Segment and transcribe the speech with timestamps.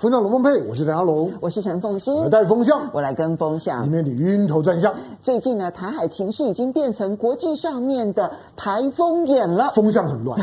[0.00, 4.94] 风向龙凤配，我是陈阿龙，我是陈凤欣，我带风向，我来跟风向，以免你晕头转向。
[5.20, 10.38] 最近呢，台海情势已经变成国际上面的台风眼了，风向很乱，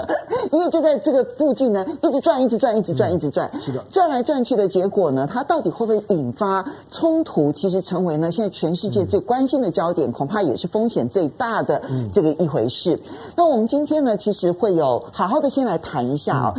[0.52, 7.50] 因为就在这个附近呢，一直转，一直转，一直转，一直转， 是的，转来转去的结果呢，它到底会不会引发冲突？
[7.50, 11.80] 其实成为呢现在全世界最关心的焦点，恐怕也是风险最大的
[12.12, 13.00] 这个一回事。
[13.34, 16.54] 那我们今天呢，其实会有好好的先来谈一下啊，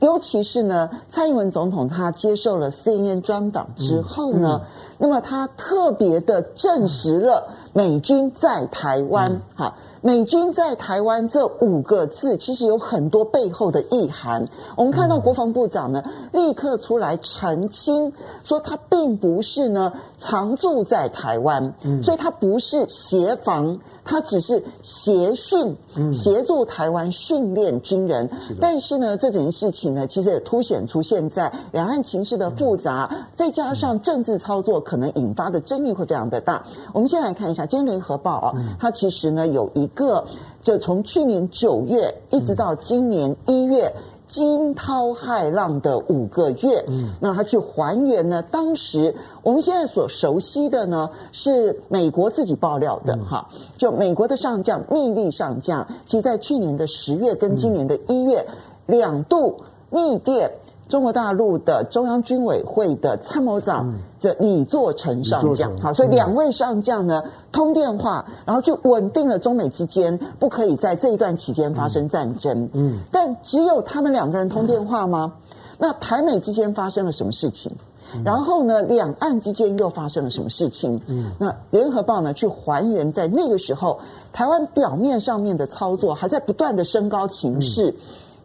[0.00, 1.91] 尤其是呢，蔡英文总统。
[1.92, 4.66] 他接受了 CNN 专访之后呢，嗯嗯、
[4.98, 14.48] 那么他特别的证实了美军在台湾，哈、嗯，美军在台湾这五个字其实有很多背后的意涵。
[14.76, 16.02] 我们看到国防部长呢，
[16.32, 23.78] 立刻出来澄清，说他并不是呢常驻在台湾，嗯、所以他不是协防。
[24.04, 25.76] 他只是协训，
[26.12, 28.28] 协助台湾训练军人。
[28.50, 36.64] 嗯、但是呢，这件事情呢，其实也凸显出现在两岸情势的复杂，嗯、再加上政治操作可能引发的争议会非常的大。
[36.92, 40.24] 我们先来看一下今天联合报啊，嗯、它其实呢有一个，
[40.60, 43.92] 就从去年九月一直到今年一月。
[44.24, 48.42] 惊涛骇浪的五个月，嗯，那他去还原呢？
[48.50, 58.46] 当时我们现在所熟悉的呢，是美国自己爆料的哈，就美国的上将密利上将，其实在去年的十月跟今年的一月
[58.86, 60.50] 两度密电。
[60.92, 72.68] 中国大陆的中央军委会的参谋长这李作成上将，好，所以两位上将呢通电话，然后就稳定了中美之间不可以在这一段期间发生战争。
[72.74, 75.32] 嗯，但只有他们两个人通电话吗？
[75.78, 77.72] 那台美之间发生了什么事情？
[78.22, 81.00] 然后呢，两岸之间又发生了什么事情？
[81.06, 83.98] 嗯，那联合报呢去还原在那个时候，
[84.30, 87.94] 台湾表面上面的操作还在不断的升高情势。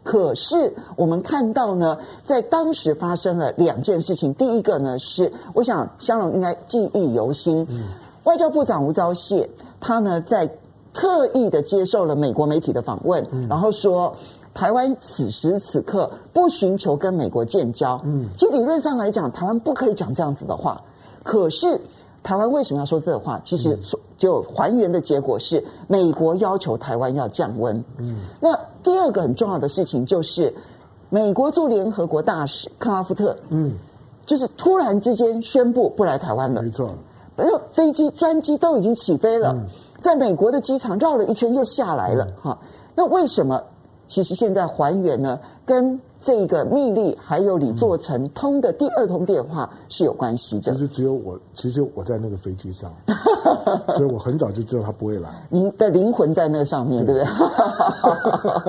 [0.08, 4.34] 可是我们看到呢，在当时发生了两件事情。
[4.36, 7.84] 第一个呢是，我想香龙应该记忆犹新，嗯、
[8.24, 9.46] 外交部长吴钊燮
[9.82, 10.50] 他呢在
[10.94, 14.16] 特意的接受了美国媒体的访问，嗯、然后说
[14.54, 18.00] 台湾此时此刻不寻求跟美国建交。
[18.06, 20.82] 嗯，其实理论上来讲，台湾不可以讲这样子的话。
[21.22, 21.78] 可是
[22.24, 23.38] 台湾为什么要说这个话？
[23.44, 23.78] 其实
[24.18, 27.84] 就还原的结果是，美国要求台湾要降温。
[27.98, 28.58] 嗯，那。
[28.88, 30.54] 第二个很重要的事情就是，
[31.10, 33.74] 美国驻联合国大使克拉夫特，嗯，
[34.26, 36.62] 就是突然之间宣布不来台湾了。
[36.62, 36.90] 没错，
[37.36, 39.54] 而飞机专机都已经起飞了，
[40.00, 42.26] 在美国的机场绕了一圈又下来了。
[42.42, 42.58] 哈，
[42.96, 43.62] 那为什么？
[44.08, 46.00] 其实现在还原呢，跟。
[46.20, 50.72] 这个密利还有李作成通的第二通电话是有关系的。
[50.74, 52.92] 其实只有我，其实我在那个飞机上，
[53.96, 55.30] 所以我很早就知道他不会来。
[55.50, 57.30] 你的灵魂在那上面，对，对不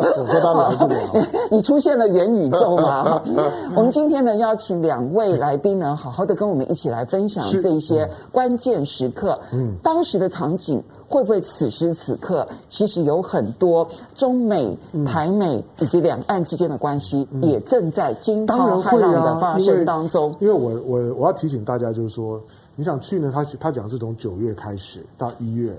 [0.01, 0.23] 对？
[0.23, 1.27] 我说他来不了。
[1.51, 3.23] 你出现了元宇宙吗？
[3.75, 10.83] 我们今天呢，邀请两位来宾呢，好好的跟我们一起来分享这一些关键时刻，嗯，当时的场景。
[11.09, 14.77] 会不会此时此刻，其实有很多中美、
[15.07, 20.35] 台美以及两岸之间的关系，也正在惊涛骇浪的发生当中。
[20.39, 22.39] 因为我我我要提醒大家，就是说，
[22.77, 23.33] 你想去呢？
[23.35, 25.75] 他他讲是从九月开始到一月，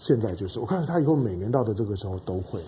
[0.00, 2.60] 现在就是我看他以后每年到的这个时候都会。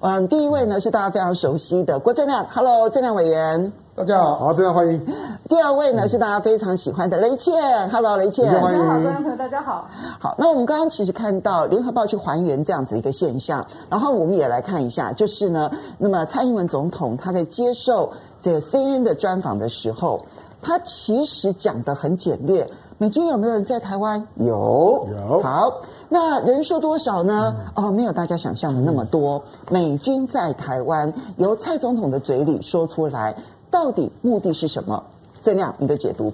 [0.00, 3.70] 嗯，第一位呢是大家非常熟悉的郭正亮，Hello，正亮委员。
[3.94, 5.06] 大家好，好，正亮欢迎。
[5.46, 7.52] 第二位呢、嗯、是大家非常喜欢的雷倩
[7.90, 8.86] ，Hello，雷倩，欢迎。
[8.86, 9.86] 观众朋友，大家好。
[10.18, 18.10] 好，那我们刚刚其实看到联合报去还原这样子一个现象，然后我们也来看一下，就是呢，那么蔡英文总统他在接受
[18.40, 20.24] 这个 CNN 的专访的时候，
[20.62, 22.66] 他其实讲的很简略。
[23.00, 24.22] 美军有没有人在台湾？
[24.34, 25.40] 有，有。
[25.40, 25.80] 好，
[26.10, 27.56] 那人数多少呢？
[27.74, 29.42] 嗯、哦，没有大家想象的那么多。
[29.68, 33.34] 嗯、美军在台湾，由蔡总统的嘴里说出来。
[33.70, 35.02] 到底目的是什么？
[35.40, 36.30] 正亮，你的解读？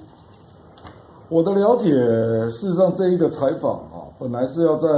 [1.28, 1.88] 我的了解，
[2.50, 4.88] 事实上这一个采访啊，本来是要在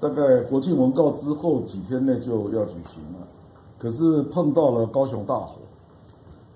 [0.00, 3.24] 大概国庆文告之后几天内就要举行了，
[3.78, 5.52] 可是碰到了高雄大火，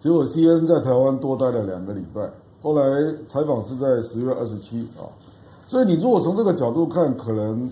[0.00, 2.22] 结果 CNN 在台湾多待了两个礼拜，
[2.62, 2.82] 后来
[3.26, 5.08] 采访是在十月二十七啊，
[5.66, 7.70] 所以你如果从这个角度看，可能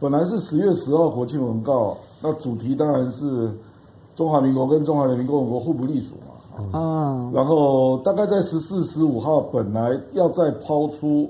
[0.00, 3.50] 本来是十月十号国庆文告，那主题当然是。
[4.16, 11.28] 中华民国跟中华人民共和国互不隶属嘛，嗯，然后大概在十四、十五号本来要再抛出，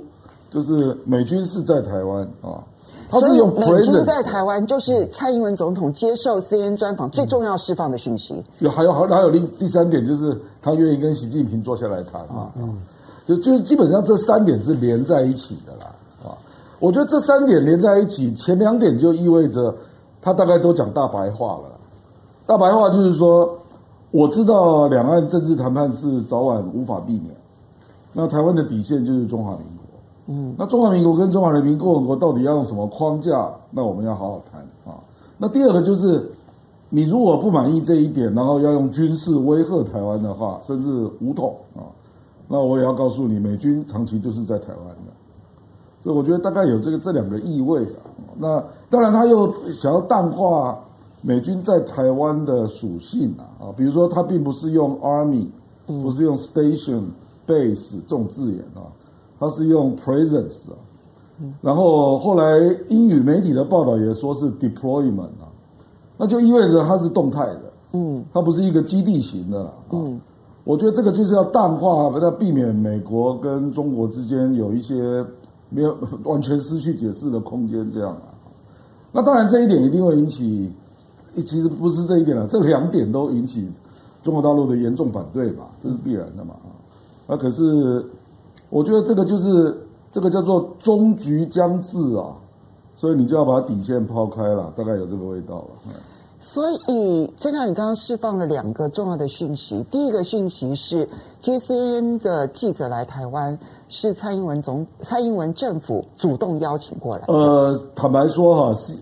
[0.50, 2.62] 就是美军是在台湾啊，
[3.10, 8.42] 他是用 presence，所以美军在台湾就是蔡英文总统接受 CNN 专访最重要释放的讯息。
[8.58, 12.76] 有还有还还有另第三点就是他愿意跟习近平坐下来谈啊，嗯，
[13.26, 15.92] 就就是基本上这三点是连在一起的啦
[16.24, 16.34] 啊，
[16.78, 19.74] 我觉得这三点连在一起，前两点就意味着。
[20.22, 21.70] 他大概都讲大白话了。
[22.46, 23.56] 大白话就是说，
[24.10, 27.32] 我知道两岸政治谈判是早晚无法避免。
[28.12, 29.75] 那台湾的底线就是中华民国。
[30.28, 33.48] 嗯，那中华民国跟中华人民共和国到底要用什么框架？
[33.70, 34.98] 那我们要好好谈啊。
[35.38, 36.28] 那第二个就是，
[36.88, 40.88] 你如果不满意这一点，然后要用军事威吓台湾的话，甚至
[41.20, 41.86] 武统啊，
[42.48, 45.12] 那我也要告诉你，美军长期就是在台湾的。
[46.02, 48.02] 所以我觉得大概有这个这两个意味啊。
[48.38, 50.76] 那当然他又想要淡化
[51.22, 55.46] 美军在台湾的属性啊啊，比如说他并不是用 army，
[55.86, 57.02] 不是用 station
[57.46, 58.90] base 这种字眼啊。
[59.38, 60.76] 他是用 presence 啊，
[61.60, 65.52] 然后后来英语媒体的报道也说是 deployment 啊，
[66.16, 67.62] 那就意味着它是动态的，
[67.92, 70.18] 嗯，它不是一个基地型的了，嗯，
[70.64, 75.22] 我觉得这个就是要淡化，要避免美国跟中国之间有一些
[75.68, 75.94] 没有
[76.24, 78.32] 完全失去解释的空间，这样啊，
[79.12, 80.72] 那当然这一点一定会引起，
[81.44, 83.70] 其实不是这一点了，这两点都引起
[84.22, 86.72] 中国大陆的严重反对吧，这是必然的嘛，啊，
[87.26, 88.02] 那可是。
[88.76, 89.74] 我觉得这个就是
[90.12, 92.36] 这个叫做终局将至啊，
[92.94, 95.92] 所以你就要把底线抛开了，大概有这个味道了。
[96.38, 99.82] 所以，正亮，你刚刚释放了两个重要的讯息。
[99.90, 101.08] 第一个讯息是，
[101.40, 103.58] 其实 CNN 的记者来台湾
[103.88, 107.24] 是蔡英文总蔡英文政府主动邀请过来。
[107.28, 108.92] 呃，坦白说哈，是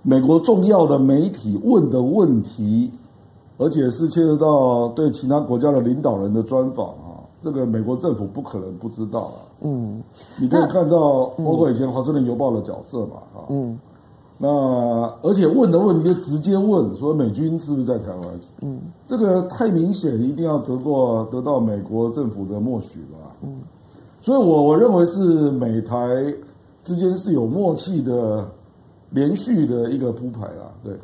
[0.00, 2.90] 美国重要的媒体问的问题，
[3.58, 6.94] 而且是牵涉到对其他国家的领导人的专访。
[7.40, 9.36] 这个美国政府不可能不知道啊。
[9.62, 10.02] 嗯，
[10.38, 13.78] 你可以看到包括以前《华盛顿邮报》的角色嘛，啊，嗯，
[14.38, 14.48] 那
[15.22, 18.40] 而且问的问题就直接问说美军是不是在台湾？
[18.62, 23.18] 嗯，这个太明显，一定要得过得到美国政府的默许了。
[23.42, 23.60] 嗯，
[24.22, 26.34] 所以我我认为是美台
[26.82, 28.46] 之间是有默契的，
[29.10, 30.94] 连续的一个铺排啊，对。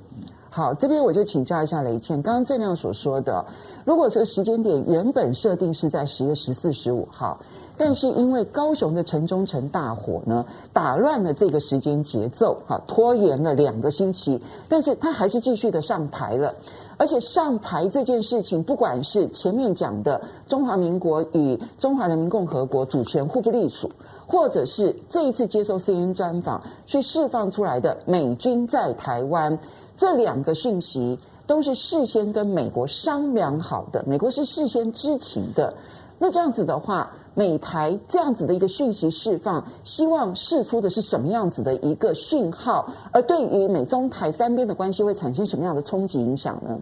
[0.57, 3.45] 好，这边我就请教一下雷倩，刚刚郑亮所说的，
[3.85, 7.39] 如果这个时间点原本设定是在十月十四、十五号，
[7.77, 16.55] 但是因为高雄的城中城大火呢，打乱了这个时间节奏，哈，拖延了两个星期，但是他还是继续的上牌了，
[16.97, 20.19] 而且上牌这件事情，不管是前面讲的
[20.49, 23.91] 中华民国与中华人民共和国主权互不隶属，
[24.27, 29.59] 或者是这一次接受 CNN 专访去释放出来的美军在台湾。
[29.97, 35.73] 这两个讯息都是事先跟美国商量好的，美国是事先知情的。
[36.19, 42.89] 那这样子的话，美台这样子的一个讯息释放，希望释出的是什么样子的一个讯号？
[43.13, 46.79] 而对于美中台三边的关系会产生什么样的冲击影响呢？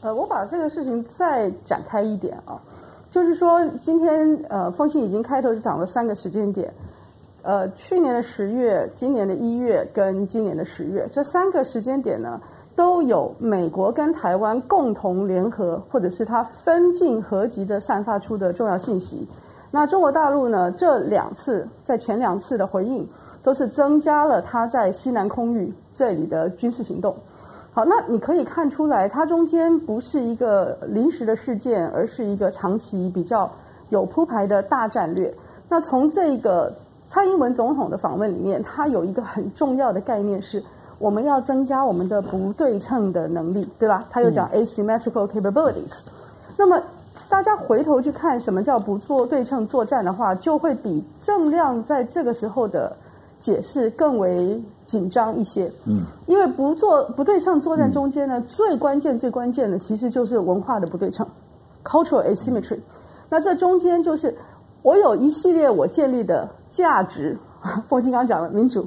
[0.00, 2.60] 呃，我把这个事情再展开一点啊，
[3.10, 6.72] 就是说今天呃，风信已经开头就讲了三个时间点。
[7.42, 12.38] 呃，去年的十月、今年的一月跟今年的十月这三个时间点呢，
[12.74, 19.26] 都有美国跟台湾共同联合，或者是它分进合击的散发出的重要信息。
[19.70, 23.08] 那中国大陆呢，这两次在前两次的回应，
[23.42, 27.14] 都是增加了它在西南空域这里的军事行动。
[27.72, 33.48] 好，那你可以看出来，它中间不是一个临时的事件，而是一个长期比较
[33.90, 35.32] 有铺排的大战略。
[35.68, 36.74] 那从这个。
[37.08, 40.62] 蔡英文总统的访问里面，他有一个很重要的概念是，
[40.98, 44.04] 我们要增加我们的不对称的能力，对吧？
[44.10, 46.02] 他又讲 asymmetrical capabilities。
[46.54, 46.78] 那么
[47.26, 52.94] 大家回头去看什么叫不做对称作战的话，就会比正亮在这个时候的
[53.38, 55.72] 解释更为紧张一些。
[55.86, 61.26] 嗯，因为不做不对称作战中间呢，最关键最关键的其实就是文化的不对称
[61.82, 62.78] ，cultural asymmetry。
[63.30, 64.36] 那这中间就是。
[64.82, 67.36] 我有一系列我建立的价值，
[67.88, 68.86] 凤馨刚刚讲了民主，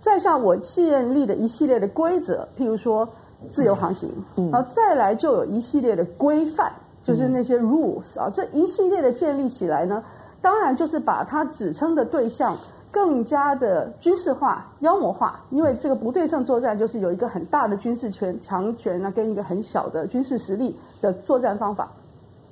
[0.00, 3.08] 再上我建立的一系列的规则，譬如说
[3.50, 4.10] 自由航行，
[4.50, 6.72] 然后再来就有一系列的规范，
[7.04, 10.02] 就是那些 rules 啊，这一系列的建立起来呢，
[10.40, 12.56] 当然就是把它指称的对象
[12.90, 21.90] 更加的军事化、妖魔化，因为这个不对称作战就是有一个很大的军事权强权呢，跟一个很小的军事实力的作战方法，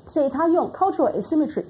[0.07, 1.65] 所以他用 cultural asymmetry。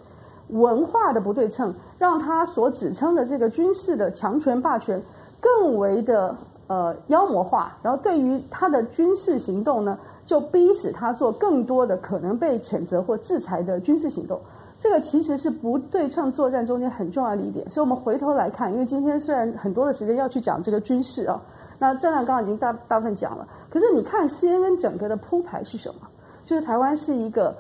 [0.48, 5.02] 文化的不对称，让他所指称的这个军事的强权霸权
[5.40, 6.34] 更为的
[6.68, 14.40] 呃妖魔化，然后对于他的军事行动呢，就逼使他做更多的可能被谴责或制裁的军事行动。
[14.78, 17.68] 这个其实是不对称作战中间很重要的一点。
[17.68, 21.42] 所以我们回头来看，因为今天虽然很多的时间要去讲这个军事啊，
[21.78, 26.02] 那正亮刚刚已经大大部分讲了，可是你看 CNN 整个的铺排是什么？
[26.44, 27.56] 就是台湾是一个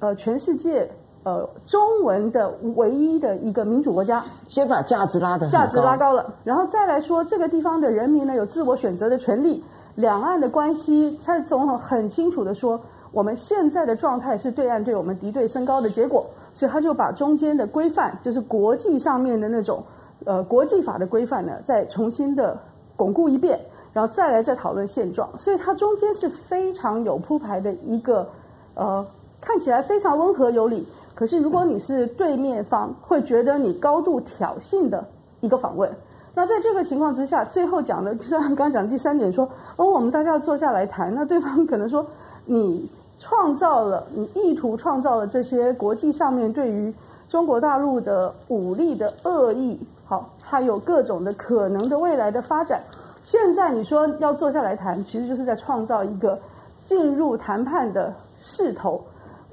[0.00, 0.90] 呃全世界。
[1.26, 6.12] 呃，中文的唯一的一个民主国家，先把价值拉的，价值拉高。
[6.12, 9.60] 了，然后再来说这个地方的人民呢有自我选择的权利，
[9.96, 12.80] 两岸的关系，蔡总统很清楚的说，
[13.10, 19.82] 我们现在的状态是对岸对我们敌对升高的结果，所以他就把中间的规范，就是国际上面的那种
[20.24, 22.56] 呃国际法的规范呢，再重新的
[22.94, 23.58] 巩固一遍，
[23.92, 28.28] 然后再来再讨论现状，所以它中间是非常有铺排的一个
[28.74, 29.04] 呃
[29.40, 35.02] 看起来非常温和有礼，可是如果你是对面方，会觉得你高度挑衅的
[35.40, 35.90] 一个访问。
[36.34, 41.14] 那在这个情况之下，最后讲的，就像刚刚讲的第三点说， 哦，我们大家要坐下来谈。
[41.14, 42.06] 那对方可能说，
[42.44, 42.86] 你
[43.18, 46.92] 创造了，你意图创造了这些国际上面对于
[47.30, 52.82] 中国大陆的武力的恶意，好，还有各种的可能的未来的发展。
[53.22, 56.38] 现在你说要坐下来谈，其实就是在创造一个
[56.84, 59.02] 进入谈判的势头。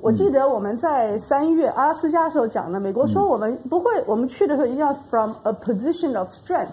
[0.04, 6.68] 我记得我们在三月阿拉斯加的时候讲的，美国说我们不会，我们去的时候一定要 from a position of strength，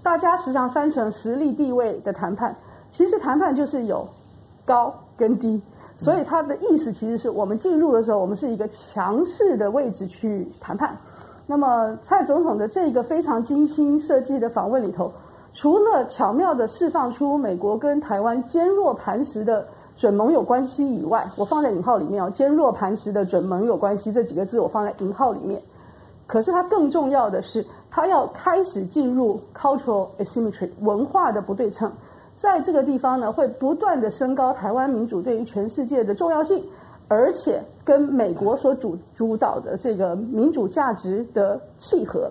[0.00, 2.54] 大家时常翻成实力地位的谈判，
[2.88, 4.06] 其实谈判就是有
[4.64, 5.60] 高跟低，
[5.96, 10.96] 所以它的意思其实是我们进入的时候，我们是一个强势的位置去谈判。
[11.48, 15.12] 那么蔡总统的这个非常精心设计的访问里头，
[15.52, 19.66] 除了巧妙地释放出美国跟台湾坚若磐石的。
[19.98, 25.60] 准盟友关系以外，我放在引号里面哦，坚若磐石的准盟友关系这几个字我放在引号里面。
[26.24, 31.90] 可是它更重要的是，它要开始进入 cultural asymmetry 文化的不对称，
[32.36, 36.64] 在这个地方呢，会不断的升高台湾民主对于全世界的重要性，
[37.08, 42.30] 而且跟美国所主主导的这个民主价值的契合。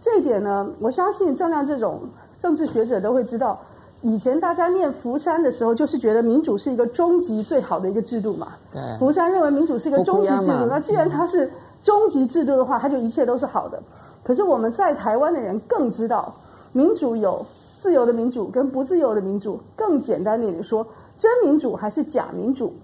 [0.00, 2.00] 这一点呢，我相信正亮这种
[2.40, 3.56] 政治学者都会知道。
[4.04, 8.48] 以前大家念福山的时候，就是觉得民主是一个终极最好的一个制度嘛。
[8.70, 8.82] 对。
[8.98, 11.50] 福山认为民主是一个终极制度，那既然它是
[11.82, 13.82] 终极制度的话，它就一切都是好的。
[14.22, 16.34] 可是我们在台湾的人更知道，
[16.72, 17.44] 民主有
[17.78, 19.58] 自由的民主跟不自由的民主。
[19.74, 22.74] 更简单点说，真民主还是假民主？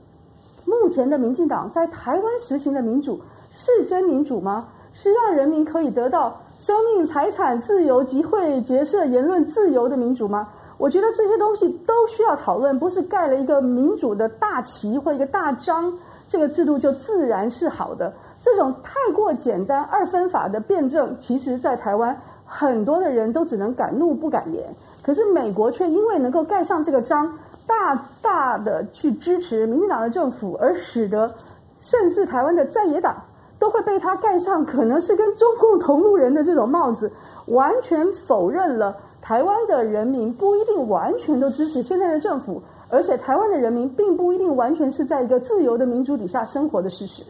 [0.64, 4.68] 目前的民进党在台湾实行的民主是真民主吗？
[4.92, 10.48] 是让人民可以得到生命、财产自由、集会、结社、言论自由的民主吗？
[10.80, 15.92] 我觉得这些东西都需要讨论，不是盖了一个民主的大旗或一个大章，
[16.26, 18.10] 这个制度就自然是好的。
[18.40, 24.74] 这种太过简单二分法的辩证，其实在台湾很多的人都只能敢怒不敢言。
[25.02, 27.30] 可是美国却因为能够盖上这个章，
[27.66, 31.30] 大大的去支持民进党的政府，而使得
[31.78, 33.22] 甚至台湾的在野党
[33.58, 37.12] 都会被他盖上可能是跟中共同路人的这种帽子，
[37.48, 38.96] 完全否认了。
[39.20, 47.22] 台湾的人民不一定完全都支持现在的政府，而且台湾的人民并不一定完全是在一个自由的民主底下生活的事实。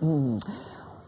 [0.00, 0.38] 嗯，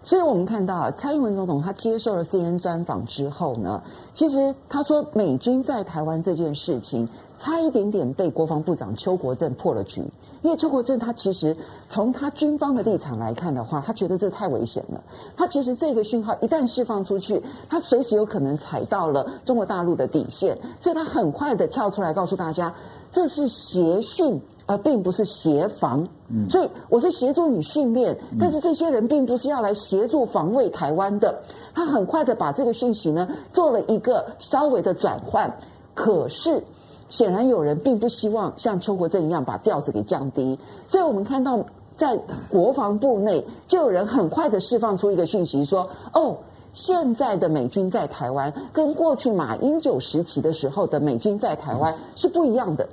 [0.02, 3.82] 所以我们看到蔡英文总统他接受了 CNN 专访之后呢，
[4.12, 7.09] 其实他说美军在台湾这件事情。
[7.42, 10.02] 差一点点被国防部长邱国正破了局，
[10.42, 11.56] 因为邱国正他其实
[11.88, 15.02] 从他军方的立场来看的话，他觉得这太危险了。
[15.35, 22.75] 他其实这个讯号一旦释放出去，他随时有可能踩到了中国大陆的底线，所以他很快的跳出来告诉大家，
[23.11, 26.06] 这是协训，而并不是协防。
[26.28, 31.40] 嗯，所以我是协助你训练，但是这些人并不是要来协助防卫台湾的。
[31.75, 35.50] 他很快的把这个讯息呢做了一个稍微的转换，
[35.94, 36.62] 可是。
[37.11, 41.62] 显然有人并不希望像邱国正一样把调子给降低，所以我们看到
[41.95, 42.17] 在
[42.49, 46.38] 国防部内就有人很快的释放出一个讯息说：“哦，
[46.73, 52.88] 现在的美军在台湾跟过去马英九时期的时候的美军在台湾是不一样的。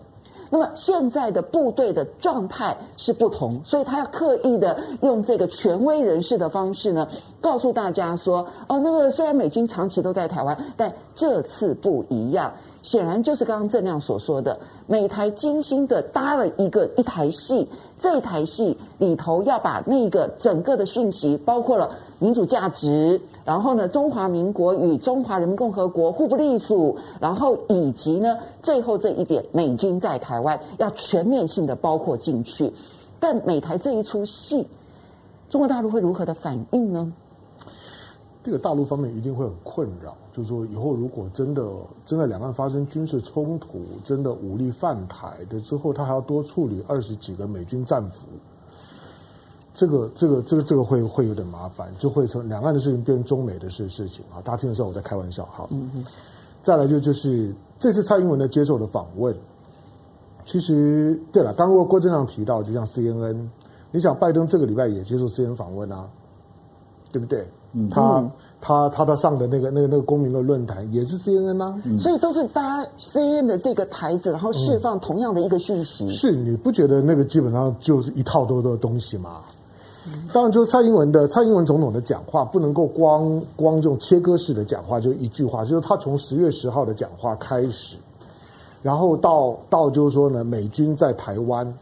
[0.50, 7.08] 那么现在的部队的状态是不同，所以他要刻意的用这个权威人士的方式呢，
[7.42, 12.51] 告诉大家说：哦，那个虽然美军长期都在台湾，但这次不一样。”
[12.84, 17.68] 显然就是刚刚郑亮所说的，美台精心的搭了一个一台戏，
[18.00, 21.89] 这台戏里头要把那个整个的讯息，包括了
[22.20, 32.74] 民主价值，然后呢，中华民国与中华人民共和国互不隶属，然后以及呢，最后这一点，美军在台湾要全面性的包括进去。
[33.20, 34.68] 但美台这一出戏，
[35.50, 37.12] 中国大陆会如何的反应呢？
[38.44, 41.68] 这个大陆方面一定会很困扰，就是说以后如果真的
[42.06, 48.28] 真的两岸发生军事冲突，真的武力犯台的之后，他还要多处理二十几个美军战俘，
[49.77, 54.41] 这个这个这个这个会会有点麻烦，就会从两岸的事情变成中美的事事情啊。
[54.43, 56.03] 大家听的时候我在开玩笑，哈，嗯嗯。
[56.63, 59.36] 再来就就是这次蔡英文的接受的访问，
[60.48, 63.38] 其实对了，刚刚郭正亮提到，就像 CNN，
[63.91, 66.07] 你想拜登这个礼拜也接受 CNN 访问啊，
[67.12, 67.48] 对不对？
[67.74, 68.27] 嗯，他
[68.60, 76.05] 他他他上的那个那个那个公民的论坛也是 CNN 啊，嗯、所以都是搭 CNN 的这个台子，然后释放同样的一个讯息。
[76.05, 79.41] 嗯、是你不觉得那个基本上就是一套多多的东西吗？
[80.34, 87.98] 当然，就是蔡英文的蔡英文总统的讲话不能够光光这种切割式的讲话，就一句话，就是他从十月十号的讲话开始，
[88.84, 91.74] 然后到到就是说呢，美军在台湾。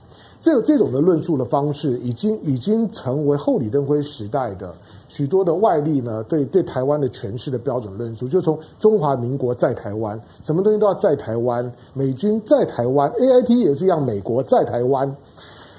[0.41, 4.72] 这这种的论述的方式，已经已经成为后李登辉时代的
[5.08, 15.15] 许多的外力呢对对台湾的诠释的标准论述，就从中华民国在台湾，什么东西都要在台湾，美军在台湾，AIT 也是一样，美国在台湾。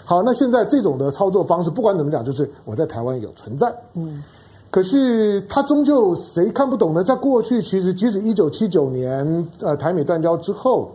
[0.06, 3.74] 好，那现在这种的操作方式，不管怎么讲，就是我在台湾有存在。
[3.94, 4.22] 嗯，
[4.70, 7.02] 可是他终究谁看不懂呢？
[7.02, 10.88] 在过去，其实即使一九七九年呃台美断交之后。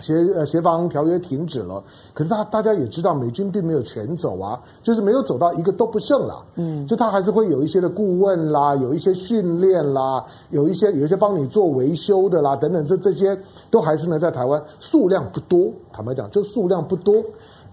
[0.00, 1.82] 协呃协防条约停止了，
[2.14, 6.40] 可是大大家也知道，美军并没有全走啊，就是没有走到一个都不剩了。
[6.54, 13.36] 嗯，就他还是会有一些的顾问啦，有一些训练啦，有一些有一些帮你做维修的啦，等等，这这些
[13.72, 15.68] 都还是呢在台湾数量不多。
[15.92, 17.16] 坦白讲，就数量不多。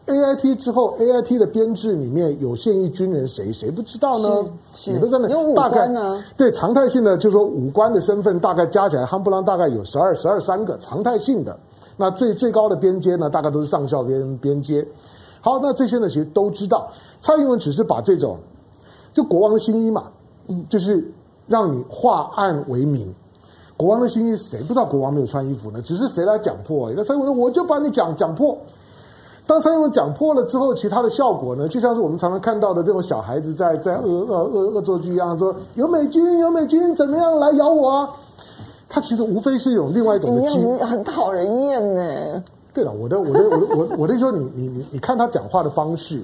[0.07, 4.45] A I T 之后，A I T 的编制里面有现役军人谁谁不知道呢？
[4.75, 6.23] 是，也不知道有五官呢。
[6.37, 11.57] 对，常态性的就是说五官的身份大概加起来，夯不啷大概有十二十二三个常态性的。
[11.97, 14.87] 那最最高的边阶呢，大概都是上校边边阶。
[15.41, 16.87] 好，那这些呢，其实都知道。
[17.19, 18.37] 蔡英文只是把这种，
[19.11, 20.05] 就国王的新衣嘛，
[20.47, 21.03] 嗯，就是
[21.47, 23.11] 让你化暗为明。
[23.75, 25.81] 国王的新衣，谁不知道国王没有穿衣服呢？
[25.81, 26.91] 只是谁来讲破？
[26.95, 28.55] 那蔡英文说，我就把你讲讲破。
[29.47, 38.09] 当三英文讲破了之后，其他的效果呢，就像是我们常常看到的这种小孩子在在恶恶恶恶作剧一样，说有美军有美军怎么样来咬我啊？
[38.89, 42.43] 他其实无非是一种另外一种的机，你很讨人厌呢。
[42.73, 46.21] 对了，我的我的我的我我的说，你你你你看他讲话的方式，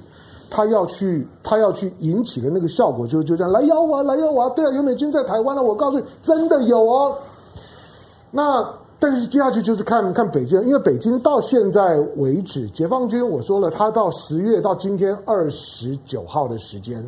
[0.50, 4.42] 他要去他要去引起的那个效果，就就这样来咬我，啊来咬我。
[4.42, 7.14] 啊对啊，有美军在台湾了，我告诉你，真的有哦。
[8.30, 8.68] 那
[9.02, 17.04] 但是接下去就是看看北京，因为北京到现在为止，解放军我说了，他到十月到今天二十九号的时间，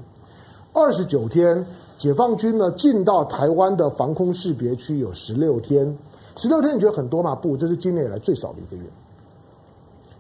[0.73, 1.65] 二十九天。
[1.97, 5.97] 解放军呢进到台湾的防空识别区有十六天，
[6.37, 7.33] 十六天你觉得很多吗？
[7.33, 8.83] 不，这是今年以来最少的一个月。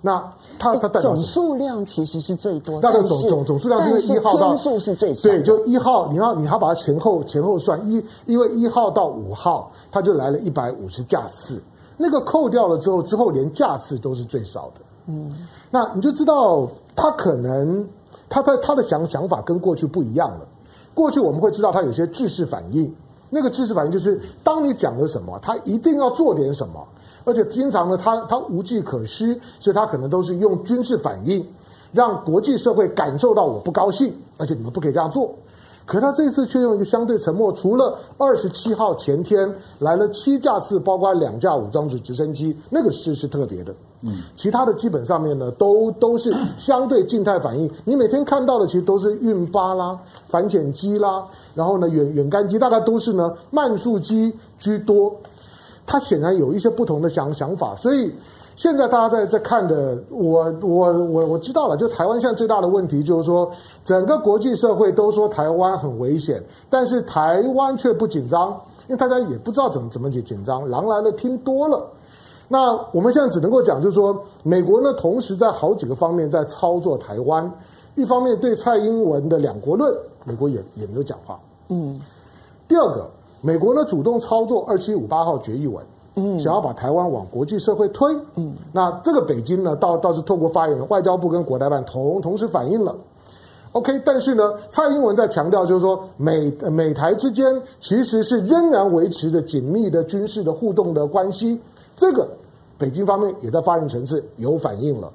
[0.06, 0.22] 那
[0.58, 11.58] 他他总数量其实是最多，但是总总总数量就是一号到天数是最少，对，就一号，你要你要把它前后前后算一，因为一号到五号它就来了一百五十架次，
[11.96, 14.82] 那个扣掉了之后，之后连架次都是最少的。
[15.06, 15.34] 嗯，
[15.70, 17.88] 那你就知道他可能
[18.28, 20.40] 他在他的想想法跟过去不一样了。
[20.92, 22.94] 过去我们会知道他有些制式反应，
[23.30, 26.86] 那个制式反应就是当你讲了什么，他一定要做点什么，
[27.24, 31.44] 而且经常呢，他他无计可施，所以他可能都是用军事反应，
[31.92, 35.34] 让国际社会感受到我不高兴，而且你们不可以这样做。
[35.86, 43.74] 可他这次却用一个相对沉默，除了二十七号前天来了七架次，包括两架武装直直升机，那个事是特别的。
[44.00, 47.70] 嗯，其他的基本上面呢，都都是相对静态反应。
[47.84, 51.22] 你每天看到的其实都是运八啦、反潜机啦，
[51.54, 55.14] 然后呢远远干机，大概都是呢慢速机居多。
[55.86, 58.12] 他显然有一些不同的想想法，所以。
[58.56, 63.50] 现在大家在在看的，我我我我知道了，就台湾现在最大的问题就是说，
[63.82, 68.50] 整个国际社会都说台湾很危险，但是台湾却不紧张，
[68.86, 71.84] 因为大家也不知道怎么怎么紧紧张，狼来了听多了。
[72.46, 77.52] 那我们现在只能够讲，就是说，美国呢同时在好几个方面在操作台湾，
[77.96, 79.92] 一方面对蔡英文的两国论，
[80.22, 81.40] 美国也也没有讲话。
[81.70, 82.00] 嗯。
[82.68, 83.10] 第二个，
[83.44, 85.84] 美国呢主动操作二七五八号决议文。
[86.16, 92.94] 嗯，想要把台湾往国际社会推，嗯，那这个北京呢，倒倒是透过发言人，外交部跟国台办同同时反映了
[93.72, 101.60] ，OK，但是呢，蔡英文在强调就是说美美台之间其实是仍然维持着紧密的军事的互动的关系，
[101.96, 102.28] 这个
[102.78, 105.10] 北京方面也在发言层次有反应了，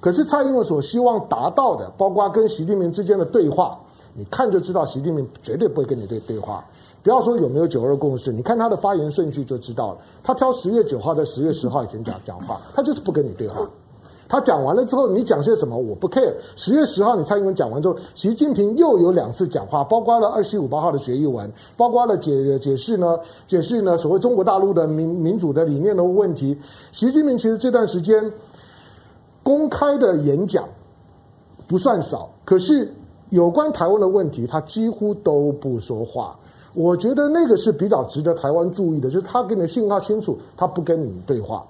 [0.00, 3.80] 可是蔡英文所希望达到的，包括跟习近平之间的对话，
[4.12, 6.62] 你看就知道习近平绝对不会跟你对对话。
[7.02, 9.98] 不要说有没有九二共识，你看他的发言顺序就知道了。
[10.22, 13.68] 他挑十月九号在十月十号以前讲讲话，他就是不跟你对话。
[14.28, 16.32] 他讲完了之后，你讲些什么我不 care。
[16.56, 26.56] 十月十号你蔡英文讲完之后，习近平又有两次讲话，包括了二七五八号的决议文，包括了解解释呢解释呢所谓中国大陆的民民主的理念的问题。
[26.92, 28.32] 习近平其实这段时间
[29.42, 30.66] 公开的演讲
[31.66, 32.90] 不算少，可是
[33.28, 36.38] 有关台湾的问题，他几乎都不说话。
[36.74, 41.62] 我觉得那个是比较值得台湾注意的，就是他给你的信号清楚，他不跟你对话，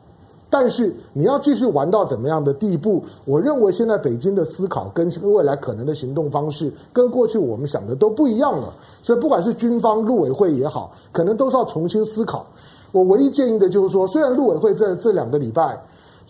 [0.48, 3.02] 但是你要继续玩到怎么样的地步？
[3.24, 8.72] 我认为现在北京的思考跟未来可能的行动方式，跟过去我们想的都不一样了。
[9.02, 12.46] 所以不管是军方、陆委会也好，可能都是要重新思考。
[12.92, 15.82] 我唯一建议的就是说，虽然陆委会这这两个礼拜，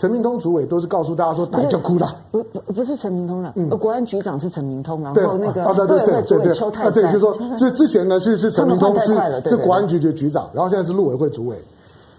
[0.03, 9.15] 陈明通主委都是告诉大家说打就哭了，不不不是陈明通了，嗯，国安局长是陈明通，然后那个对对对对对，邱泰山，对，就说之之前呢是是陈明通是
[9.49, 11.57] 是国安局局局长，然后现在是陆委会主委。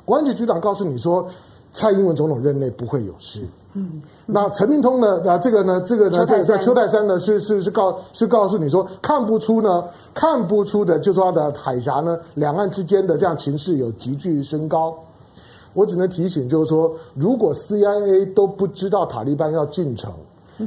[0.05, 1.27] 国安局局长告诉你说，
[1.73, 3.41] 蔡英文总统任内不会有事。
[3.73, 5.21] 嗯，那陈明通呢？
[5.29, 14.95] 啊，这个呢，这个呢，在在邱泰山呢，是是是告是告诉你说，看不出呢，看不出的，就说他的海峡呢，两岸之间的这样情势有急剧升高。
[15.73, 20.11] 我只能提醒，就是说，如果 CIA 都不知道塔利班要进城，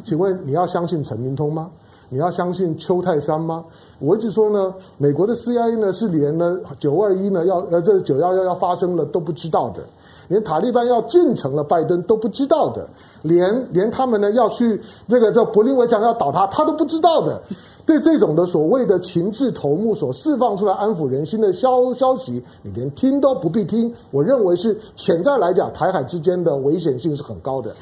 [0.04, 1.70] 请问你要相信陈明通吗？
[2.08, 3.64] 你要相信邱泰山吗？
[3.98, 9.82] 我一直说呢，美国的 CIA 呢是连呢九二一呢要呃这九幺幺要发生了都不知道的，
[10.28, 12.86] 连塔利班要进城了，拜登都不知道的，
[13.22, 17.42] 连连他们呢要去这个叫柏林围墙要倒塌，他都不知道的。
[17.86, 23.94] 对这种的所谓的情治头目所释放出来安抚人心的消息消息，你连听都不必听。
[24.10, 27.72] 我认为是潜在来讲，台海之间的危险性是很高的。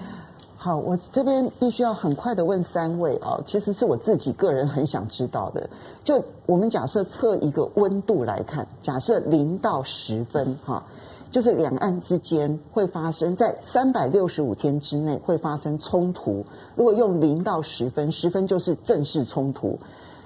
[0.56, 5.68] 好，我这边必须要很快的问三位啊，其实是我自己个人很想知道的。
[6.02, 10.82] 就我们假设测一个温度来看，假设零到十分哈，
[11.34, 16.46] 就是两岸之间会发生在三百六十五天之内会发生冲突。
[16.76, 19.76] 如果用零到十分，十分就是正式冲突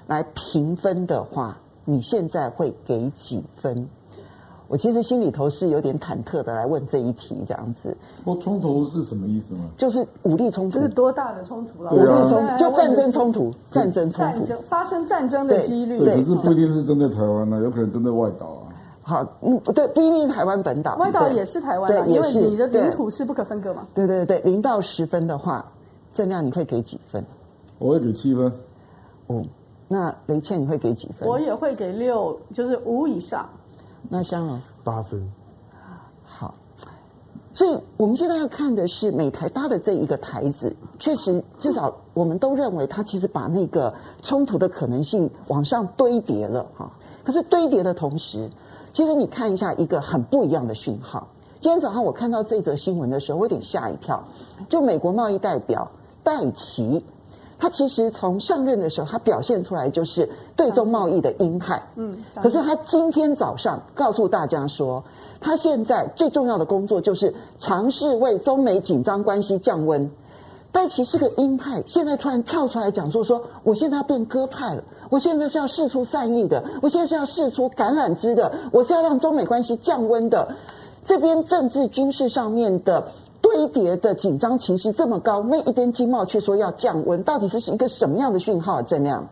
[0.05, 3.89] 来评分的话，你现在会给几分？
[4.67, 7.97] 我其实心里头是有点忐忑的来问这一题，这样子。
[8.23, 9.61] 我，冲突是什么意思呢？
[9.75, 10.77] 就是武力冲突。
[10.77, 11.91] 就是多大的冲突了？
[11.91, 14.53] 武力冲突就战争冲突，战争冲突。
[14.69, 15.97] 发生战争的几率。
[16.05, 18.58] 对，可是不一定是针对台湾呢，有可能针对外岛啊。
[19.09, 20.95] 好，嗯，对，不一定是台湾本岛。
[20.97, 23.87] 外岛也是台湾，对，因为你的领土是不可分割嘛。
[23.95, 25.65] 对对对，零到十分的话，
[26.13, 27.25] 郑亮你会给几分？
[27.79, 28.51] 我会给七分。
[29.25, 29.43] 哦，
[29.87, 31.27] 那雷倩你会给几分？
[31.27, 33.49] 我也会给六，就是五以上。
[34.09, 35.27] 那香龙八分，
[36.23, 36.53] 好，
[37.53, 43.91] 所以我们现在要看的是美台搭的这一个台子，确实至少我们都认为它其实把那个
[44.21, 46.91] 冲突的可能性往上堆叠了哈。
[47.23, 48.49] 可是堆叠的同时，
[48.93, 51.27] 其实你看一下一个很不一样的讯号。
[51.59, 54.23] 今天早上我看到这则新闻的时候，我有点吓一跳。
[54.69, 55.89] 就美国贸易代表
[56.23, 57.03] 戴琪。
[57.61, 61.83] 他其实从上任的时候，他表现出来就是对中贸易的鹰派。
[61.97, 65.03] 嗯，可是他今天早上告诉大家说，
[65.41, 70.09] 他现在最重要的工作就是尝试为中美紧张关系降温。
[70.71, 80.55] 戴琪是个鹰派，现在突然跳出来讲说说，我现在要变鸽派了，我现在是要试出善意的，我现在是要试出橄榄枝的，我是要让中美关系降温的。
[81.05, 83.11] 这边政治军事上面的。
[83.41, 88.81] 堆叠的紧张情绪这么高，那一边经贸却说要降温，到底是一个什么样的讯号啊？
[88.81, 89.25] 郑亮，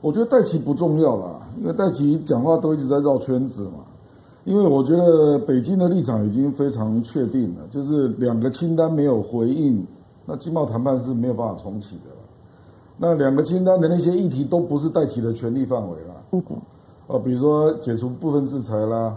[0.00, 3.84] 我觉得戴琪不重要啦，因为戴琪讲话都一直在绕圈子嘛。
[4.42, 9.86] 因为我觉得北京的立场已经非常确定了，就是两个清单没有回应，
[10.26, 12.13] 那经贸谈判是没有办法重启的。
[13.04, 16.14] 那两个清单的那些议题都不是戴琪的权力范围了。
[16.32, 16.56] 嗯嗯。
[17.06, 19.16] 啊，比如说解除部分制裁啦。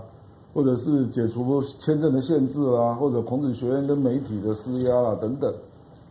[0.54, 5.54] 或者是解除签证的限制啦，或者孔子学院跟媒体的施压啦等等，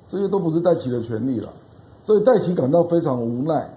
[0.06, 1.48] 这些都不是戴琪的权利了，
[2.04, 3.68] 所以戴琪感到非常无奈，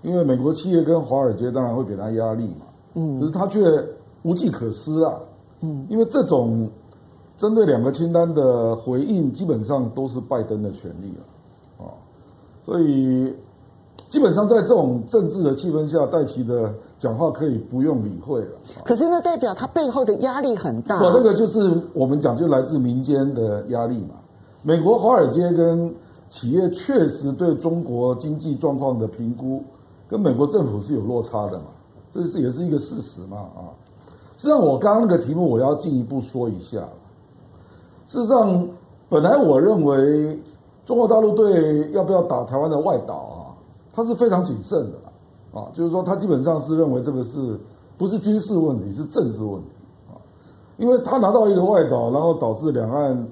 [0.00, 2.64] 因为美国企业跟华尔街当然会给他压力嘛，
[2.94, 3.60] 嗯，可是他却
[4.22, 5.12] 无计可施啊，
[5.60, 6.70] 嗯，因为这种
[7.36, 11.33] 针对两个清单的回应基本上都是拜登的权利了，啊，
[12.64, 13.32] 所以。
[14.10, 18.50] 基本上在这种政治的气氛下，戴琪的讲话可以不用理会了。
[18.84, 21.00] 可是那代表他背后的压力很大。
[21.00, 24.14] 那个就是我们讲，就来自民间的压力嘛。
[24.62, 25.92] 美国华尔街跟
[26.28, 29.64] 企业确实对中国经济状况的评估，
[30.06, 31.66] 跟美国政府是有落差的嘛，
[32.12, 33.74] 这是也是一个事实嘛啊。
[34.36, 36.78] 实际上，我刚刚那个题目我要进一步说一下。
[38.06, 38.68] 事实上，
[39.08, 40.38] 本来我认为
[40.84, 43.40] 中国大陆对要不要打台湾的外岛啊。
[43.96, 47.56] 他是非常谨慎的啦，啊，就是说他基本上是认为这个是
[47.96, 49.68] 不是军事问题，是政治问题
[50.08, 50.18] 啊，
[50.78, 53.28] 因为他拿到一个外岛，然后导致两岸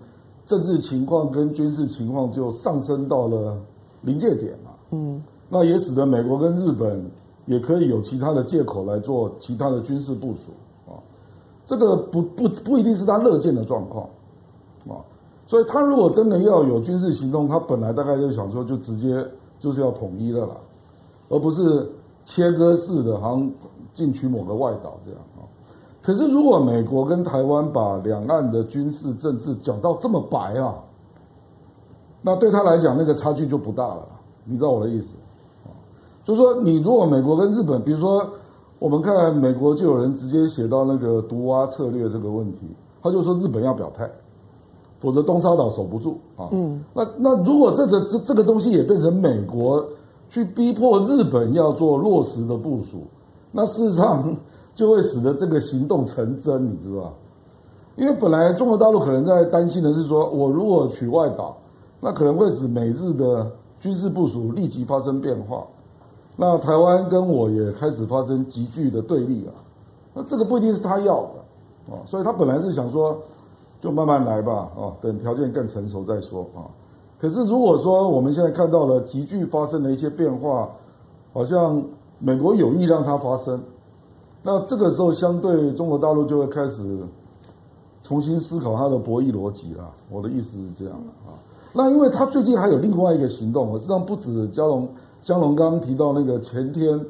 [0.46, 3.58] 政治情况跟军事情况就上升到了
[4.02, 7.10] 临界点嘛，嗯，那也使得美国跟日本
[7.46, 10.52] 也可以有其他的借口来做其他的军事部署
[10.86, 10.94] 啊，
[11.66, 14.04] 这个不不不一定是他乐见的状况
[14.86, 15.02] 啊，
[15.52, 19.22] 所以他如果真的要有军事行动，他本来大概就想说就直接。
[19.60, 20.56] 就是要统一了啦，
[21.28, 21.88] 而不是
[22.24, 23.48] 切割式的，好像
[23.92, 25.46] 进取某个外岛这样啊。
[26.02, 30.74] 可是如果美国跟台湾把两岸的军事政治讲到这么白啊，
[32.22, 34.08] 那对他来讲那个差距就不大了。
[34.44, 35.14] 你知道我的意思？
[36.24, 38.28] 就是说，你如果美国跟日本，比如说，
[38.80, 42.66] 我们看美国就有人直接写到那个毒蛙策略这个问题，
[43.00, 44.10] 他就说日本要表态，
[45.02, 46.48] 否则东沙岛守不住啊。
[46.52, 49.84] 嗯，那那如果这个这这个东西也变成美国
[50.30, 53.02] 去逼迫日本要做落实的部署，
[53.50, 54.32] 那事实上
[54.76, 57.12] 就会使得这个行动成真，你知道吧？
[57.96, 61.56] 因为本来中国大陆可能在担心的是说，我如果取外岛，
[62.00, 65.66] 那可能会使美日的军事部署立即发生变化。
[66.36, 69.52] 那台湾跟我也开始发生急剧的对立啊，
[70.14, 73.18] 那这个不一定是他要的啊，所以他本来是想说，
[73.82, 76.70] 就慢慢来吧啊，等条件更成熟再说啊。
[77.18, 80.70] 可是如果说我们现在看到了急剧发生的一些变化，
[81.32, 81.82] 好像
[82.20, 83.60] 美国有意让它发生，
[84.44, 87.02] 那这个时候相对中国大陆就会开始
[88.04, 89.90] 重新思考它的博弈逻辑了。
[90.08, 91.34] 我的意思是这样的啊。
[91.72, 94.88] 那因为他最近还有另外一个行动，我实际上不止交龙。
[95.22, 97.00] 香龙刚刚提到那个前天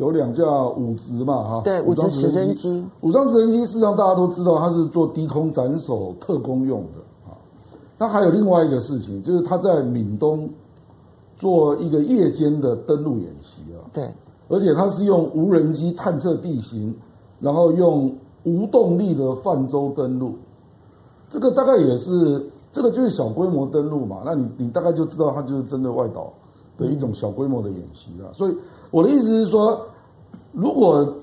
[0.00, 7.36] 有两架武直嘛哈，对，武直直升机，武装直升机，事实上大家都知道它是做低空斩首特工用的啊。
[7.98, 10.48] 那还有另外一个事情，就是它在闽东
[11.36, 14.10] 做一个夜间的登陆演习啊，对，
[14.48, 16.94] 而且它是用无人机探测地形，
[17.38, 18.10] 然后用
[18.44, 20.32] 无动力的泛舟登陆，
[21.28, 26.32] 这个大概也是这个就是小规模登陆嘛，那你你大概就知道它就是真的外岛。
[26.78, 28.56] 的一种小规模的演习啊，所以
[28.90, 29.80] 我的意思是说，
[30.52, 31.14] 如果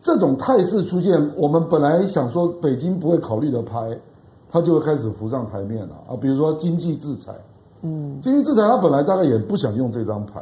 [0.00, 3.98] 这种态势出现，我们本来想说北京不会考虑的牌，
[4.50, 5.94] 它就会开始浮上台面了。
[6.08, 6.14] 啊。
[6.20, 7.34] 比如说经济制裁，
[7.82, 10.40] 嗯，经济制裁，它本来大概也不想用这张牌，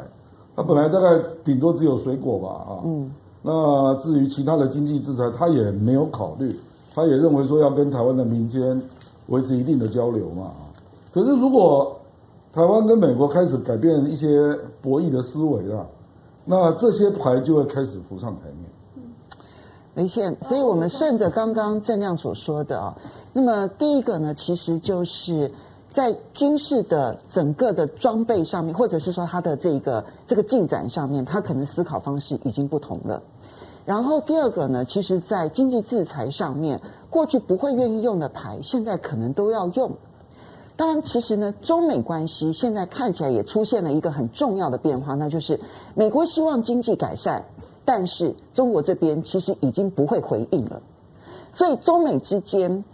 [0.55, 3.11] 它本来大概顶多只有水果吧啊，嗯，
[3.42, 6.55] 那至于其他的经济制裁，他也没有考虑，
[6.94, 8.81] 他也认为说要跟台湾的民间
[9.29, 10.68] 维持一定的交流嘛啊。
[11.12, 11.97] 可是如果
[12.53, 15.87] 台湾跟美国开始改变一些博弈的思维了，
[16.44, 18.70] 那这些牌就会开始浮上台面。
[19.94, 22.96] 雷倩，所以我们顺着刚刚郑亮所说的啊，
[23.33, 25.50] 那么第一个呢，其实就是
[25.92, 33.22] 在军事的整个的装备上面，或者是说它的这个这个进展上面，它可能思考方式已经不同了。
[33.87, 39.92] 然后第二个呢，其实在经济制裁上面，过去不会愿意用的牌，现在可能都要用。
[40.77, 45.61] 当然，其实呢，中美关系现在看起来也出现了一个很重要的变化，那就是
[45.95, 47.45] 美国希望经济改善，
[47.85, 50.83] 但是中国这边其实已经不会回应了。
[51.53, 52.85] 所以中美之间，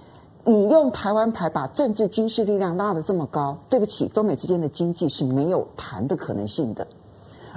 [0.45, 6.87] 你用台湾牌把政治军事力量拉得这么高，对不起，中美之间的经济是没有谈的可能性的。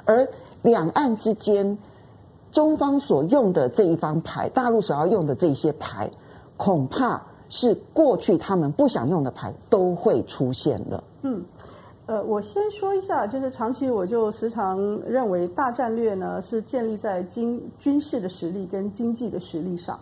[0.06, 0.26] 而
[0.62, 1.78] 两岸之间，
[2.54, 6.10] 中方所用的这一方牌，大陆所要用的这些牌，
[6.56, 7.22] 恐怕。
[7.56, 11.04] 是过去他们不想用的牌都会出现了。
[11.22, 11.40] 嗯，
[12.08, 20.00] 呃，我先说一下，就是长期我就时常认为大战略呢是建立在经军事的实力跟经济的实力上，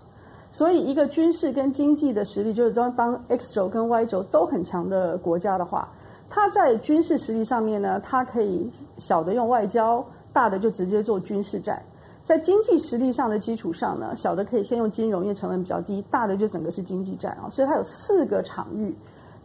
[0.50, 5.90] 所以一个军事跟经济的实力，就是当当 X 轴跟 Y 轴都很强的国家的话，
[6.30, 11.84] 它在军事实力上面呢，它可以小的用外交，大的就直接做军事战。
[12.32, 18.96] 在经济实力上的基础上呢，小的可以先用金融，因为成本比较低；大的就整个是经济战啊，所以它有四个场域。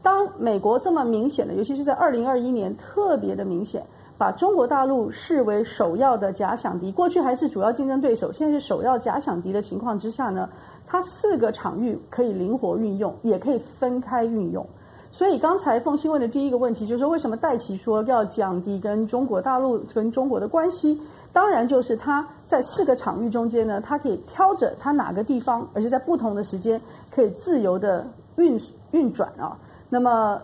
[0.05, 3.83] 当美国这么明显的，尤其是在二零二一年特别的明显，
[4.17, 10.49] 把中国大陆视为首要的假想敌，过去还是主要竞争对手，现在是首要假想敌的情况之下呢，
[10.87, 14.65] 它四个场域可以灵活运用，也可以分开运用。
[15.11, 21.01] 所以刚才凤馨问的第一个问题就是为什么戴琪说要降低跟中国大陆跟中国的关系？
[21.37, 28.59] 当然，就是它在四个场域中间呢，它可以挑着它哪个地方，而且在不同的时间可以自由的运
[28.93, 29.55] 运转啊。
[29.91, 30.41] 那么，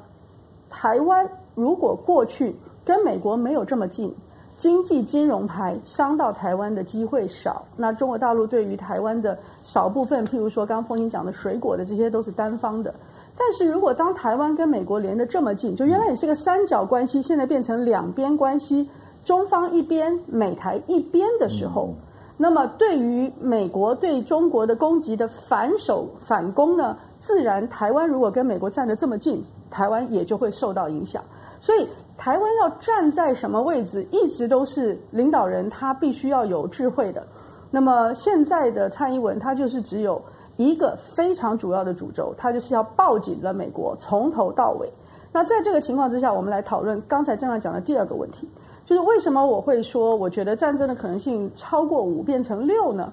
[0.68, 4.14] 台湾如果过去跟美国没有这么近，
[4.58, 12.94] 经济金融牌伤到台湾的机会少，那中国大陆对于台湾的少部分，譬如说刚刚凤馨讲的水果的这些都是单方的。
[13.34, 18.86] 但是如果当台湾跟美国连得这么近，就原来也是个三角关系，现在变成两边关系。
[19.24, 21.94] 中方一边，美台一边的时候，嗯、
[22.36, 31.22] 那么对于美国对中国的攻击的反手反攻呢，自然台湾如果跟美国站得这么近，台湾也就会受到影响。
[31.60, 31.86] 所以
[32.18, 37.24] 台湾要站在什么位置，一直都是领导人他必须要有智慧的。
[37.70, 40.20] 那么现在的蔡英文，他就是只有
[40.56, 44.92] 一个非常主要的主轴，他就是要抱紧了美国从头到尾。
[45.32, 48.48] 那在这个情况之下，我们来讨论刚才正要讲的第二个问题。
[48.84, 53.12] 就是为什么我会说，我觉得战争的可能性超过五变成六呢？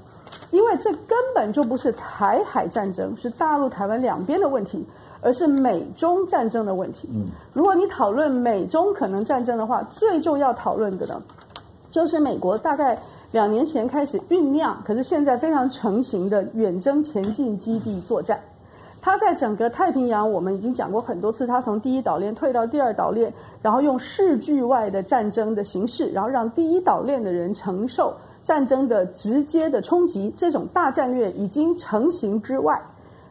[0.52, 4.84] 因为这根本就不是台海战争，是大陆台湾两边的问题，
[5.22, 7.08] 而是美中战争的问题。
[7.14, 11.22] 嗯，如果你讨论美中可能战争的话，最重要讨论的呢，
[11.92, 13.00] 就是美国大概
[13.32, 18.40] 两年前开始酝酿，可是现在非常成型的远征前进基地作战。
[19.02, 30.34] 它在整个太平洋，我们已经讲过很多次，它从第一岛链退到第二岛链，然后用视距外的战争的形式，然后让第一岛链的人承受战争的直接的冲击。
[30.36, 32.82] 这种大战略已经成型之外，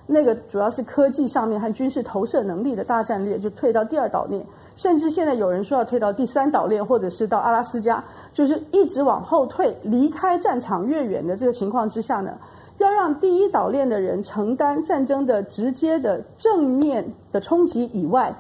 [0.07, 4.43] 那个主要是科技上面和军事投射能力的大战略，就退到第二岛链，
[4.75, 8.03] 甚至现在有人说要退到第三岛链，或者是到阿拉斯加，
[8.33, 12.39] 就是一直往后退，离开战场越远的这个情况之下呢，
[12.79, 18.35] 要让第一岛链的人承担战争的直接的正面的冲击以外，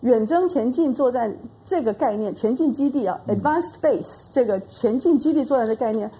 [0.00, 6.10] 远征前进作战这个概念，前进基地啊，advanced base 这个前进基地作战的概念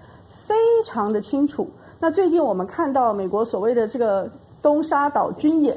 [0.46, 1.68] 非常的清楚。
[1.98, 4.30] 那最近我们看到美国所谓的这个
[4.62, 5.76] 东沙岛军演，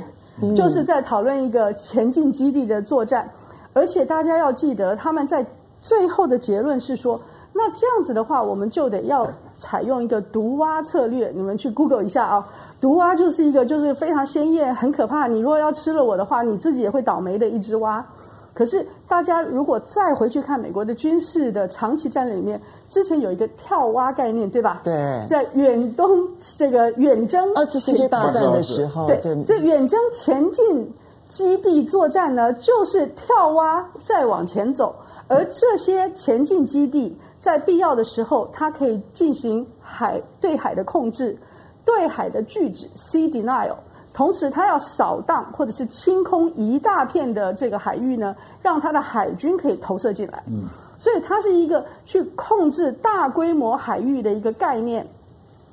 [0.56, 3.30] 就是在讨论一个前进基地的作战，
[3.74, 5.46] 而且大家要记得，他们在
[5.82, 7.20] 最后的结论是说。
[7.62, 11.30] 那这样子的话，我们就得要采用一个毒蛙策略。
[11.36, 12.48] 你们去 Google 一下啊，
[12.80, 15.28] 毒蛙就是一个就是非常鲜艳、很可怕。
[15.28, 18.06] 你如果要吃了我的话，你自己也会倒霉的一只蛙。
[18.54, 24.80] 可是大家如果再回去看美国的军事的长期战略里面，之前有一个跳蛙概念，对吧？
[24.86, 26.26] 对，在远东
[26.58, 30.90] 这个远征二次世界大战的时候，对，所以远征前进
[31.28, 34.96] 基地作战呢，就是跳蛙再往前走，
[35.28, 37.18] 而这些前进基地。
[37.40, 41.38] 在必要的时候，它可以进行海对海的控制，
[41.86, 43.76] 对海的拒止 （sea denial）。
[44.12, 50.44] 同时，它要扫荡或者是清空一大片的这个海域呢，让它的海军可以投射进来。
[50.48, 50.64] 嗯，
[50.98, 55.08] 所以它是一个去控制大规模海域的一个概念，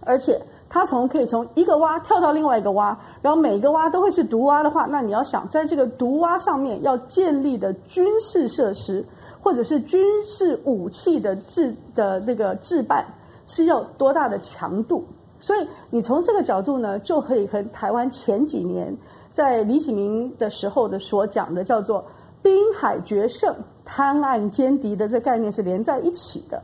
[0.02, 9.04] 而且它从可以从一个蛙跳到另外一个蛙，然后每个蛙都会是毒蛙的话，那你要想在这个毒蛙上面要建立的军事设施。
[9.40, 13.04] 或者是军事武器的制的那个制办
[13.46, 15.04] 是要多大的强度？
[15.38, 18.96] 所以你从这个角度呢，就可以和台湾前几年
[19.32, 22.04] 在李启明的时候的所讲的叫做
[22.42, 26.62] “滨海决胜，滩岸歼敌”的这概念是连在一起的。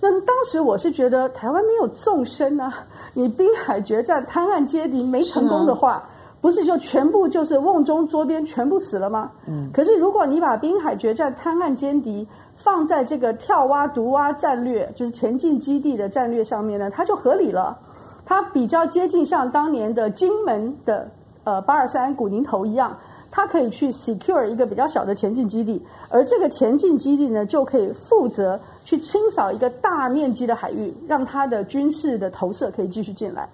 [0.00, 2.72] 那当时我是觉得台湾没有纵深啊，
[3.12, 6.08] 你滨海决战，滩岸歼敌没成功的话。
[6.40, 9.32] 不是就全部就是瓮中捉鳖全部死了吗？
[9.46, 9.68] 嗯。
[9.72, 17.76] 可是如果你把滨海决战、滩岸歼敌放在这个跳蛙毒蛙战略，就是前进基地的战略上面呢，它就合理了。
[18.24, 21.10] 它比较接近像当年的金门的
[21.44, 22.96] 呃八二三古宁头一样，
[23.30, 33.48] 它可以去 secure 一个比较小的前进基地，而这个前进基地呢，就可以负责去清扫一个大面积的海域，让它的军事的投射可以继续进来。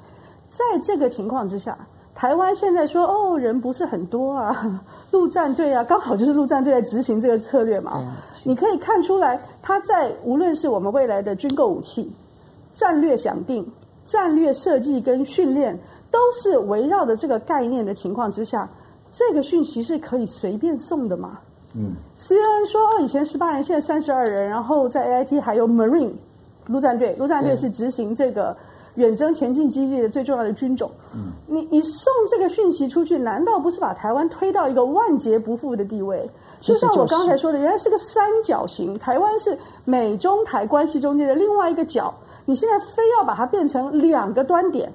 [0.51, 1.79] 在这个情况之下。
[2.23, 4.81] 台湾现在说哦，人不是很多啊，
[5.11, 8.15] 陆战队啊，刚好就是陆战队在执行这个策略嘛。
[8.45, 12.09] 你可以看出来，他在无论是我们未来的军购武器、
[12.73, 13.69] 战略想定、
[14.05, 15.77] 战略设计跟训练，
[16.13, 18.71] 都是围绕着这个概念的情况之下，
[19.11, 21.41] 这个讯息是可以随便送的嘛？
[21.75, 26.13] 嗯，CNN 说哦，以前十八人，现在三十二人，然后在 AIT 还有 Marine
[26.69, 28.57] 陆战队，陆战队是执行这个。
[28.97, 36.29] 远征前进基地的最重要的军种，嗯，你你送这个讯息出去，难道不是把台湾推到一个万劫不复的地位？
[36.61, 42.13] 就像我刚才说的，原来是个三角形，台湾是美中台关系中间的另外一个角，
[42.45, 44.93] 你现在非要把它变成两个端点，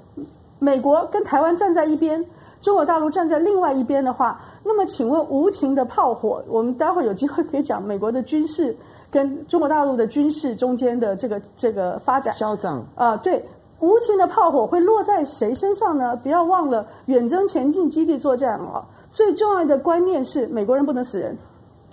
[0.59, 2.23] 美国跟台湾站在一边，
[2.61, 8.77] 中国大陆站在另外一边的话，那么请问无情的炮火，我们待会儿有机会可以讲美国的军事
[9.09, 13.43] 跟中国大陆的军事中间的这个这个发展，嚣张啊，对。
[13.79, 16.15] 无情的炮火会落在谁身上呢？
[16.23, 18.83] 不要忘了远征前进基地作战啊！
[19.11, 21.37] 最重要的观念是美国人不能死人。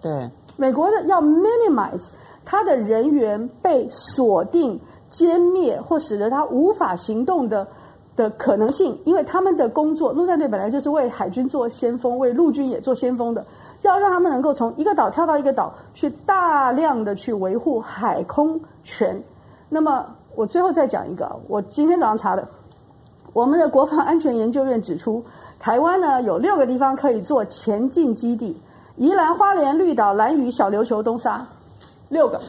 [0.01, 2.09] 对，美国的要 minimize
[2.43, 7.67] 他的人员被锁定、歼灭或使得他无法行动的
[8.17, 13.45] 的可能性，因为他们的工作，陆战队本来就是为海军做先锋，为陆军也做先锋的，
[13.83, 19.23] 要让他们能够从一个岛跳到一个岛，去大量的去维护海空权。
[19.69, 20.07] 那么。
[20.35, 22.47] 我最后再讲一个，我今天早上查的，
[23.33, 25.25] 我们的国防安全研究院指出，
[25.59, 28.57] 台湾呢有六个地方可以做前进基地：
[28.97, 31.47] 宜兰花莲、绿岛、兰屿、小琉球、东沙，
[32.09, 32.41] 六个。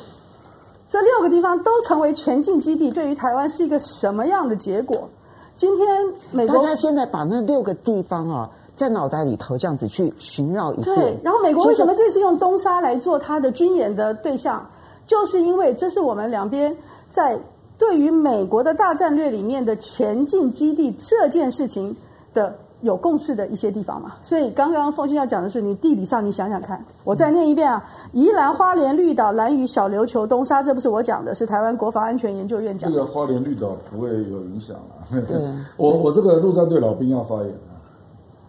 [0.88, 5.10] 这六个地方都成为前进基地，对于台湾是一个什么样的结果？
[5.56, 5.88] 今天
[6.32, 10.96] 美国大家现在把那六个地方啊，在脑袋里头这样子去寻绕一遍。
[10.96, 14.64] 对，然后美国为什么这次用东沙来做它的军演的对象？
[15.08, 16.76] 就是因为这是我们两边
[17.10, 17.40] 在。
[17.78, 21.96] 对于美国的大战略里面的前进基地这件事情
[22.34, 24.14] 的有共识的一些地方嘛。
[24.22, 32.98] 所以刚刚凤馨要讲的是，你地理上你想想看，我再念一遍啊：宜兰花莲绿岛兰屿小琉球东沙，这不是我讲的，是台湾国防安全研究院讲的。
[32.98, 35.04] 这个花莲绿岛不会有影响啊。
[35.10, 35.38] 对，
[35.78, 37.76] 我我这个陆战队老兵要发言啊，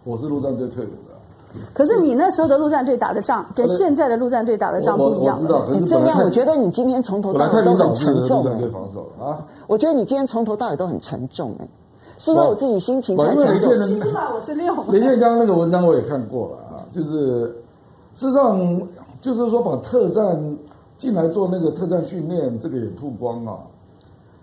[0.03, 0.89] 我是陆战队退伍。
[1.73, 5.39] 可是你那时候的陆战队打的仗，跟现在的陆战队打的仗不一样。
[5.71, 8.45] 你这样，我觉得你今天从头到尾都很沉重。
[9.67, 11.67] 我觉得你今天从头到尾都很沉重哎，
[12.17, 13.71] 是因为我自己心情太沉重。
[13.71, 14.73] 我是六。
[14.91, 17.45] 雷建刚刚那个文章我也看过了啊，就是
[18.13, 18.81] 事实上
[19.21, 20.57] 就是说把特战
[20.97, 23.59] 进来做那个特战训练，这个也曝光啊。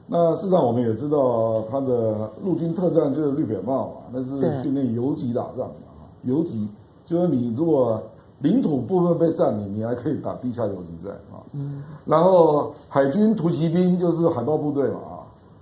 [0.07, 6.69] 那事实上我们也知道，他的陆军特战就是绿扁帽嘛，那是训练游击打仗啊，游击。
[7.05, 8.03] 就是你如果
[8.41, 11.41] 领土部分被占领，你还可以打地下游击战啊。
[11.53, 11.83] 嗯。
[12.05, 15.15] 然后海军突击兵就是海豹部队嘛啊，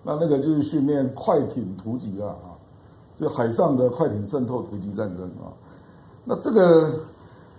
[0.03, 2.55] 那那个就是训练快艇突击啊啊，
[3.17, 5.51] 就海上的快艇渗透突击战争啊。
[6.25, 6.91] 那这个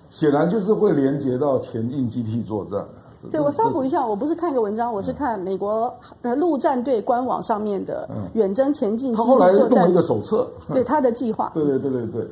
[0.09, 2.85] 显然就是会连接到前进基地作战。
[3.31, 9.47] 对，我稍补一下，我不是看一个文章，我是看美国呃陆战队官网上面的远征前进基地作战。
[9.47, 11.49] 他后来弄了一个手册，对他的计划。
[11.53, 12.27] 对对对对对。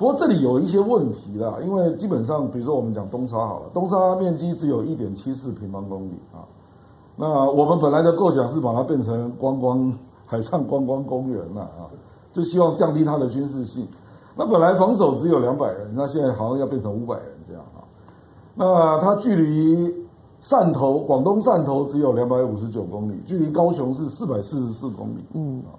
[0.00, 6.40] 不过这里有一些问题啦，因为基本上，比如说我们讲东沙好了，东沙面积只有一点七四平方公里啊。
[7.16, 9.92] 那我们本来的构想是把它变成观光
[10.24, 11.84] 海上观光公园了啊，
[12.32, 13.86] 就希望降低它的军事性。
[14.34, 17.84] 那本来防守只有两百人，那现在好像要变成五百人这样啊。
[18.54, 19.94] 那它距离
[20.40, 25.22] 汕头，广东汕头只有两百五十九公里，距离高雄是四百四十四公里。
[25.34, 25.76] 嗯啊，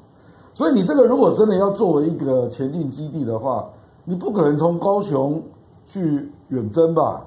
[0.54, 3.68] 所以你这个如果真的要作为一个前进基地的话，
[4.04, 5.42] 你不可能从高雄
[5.88, 7.26] 去远征吧？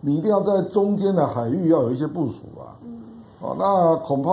[0.00, 2.76] 你一定要在中间的海域要有一些部署吧？
[2.84, 3.00] 嗯，
[3.40, 4.30] 哦，那恐怕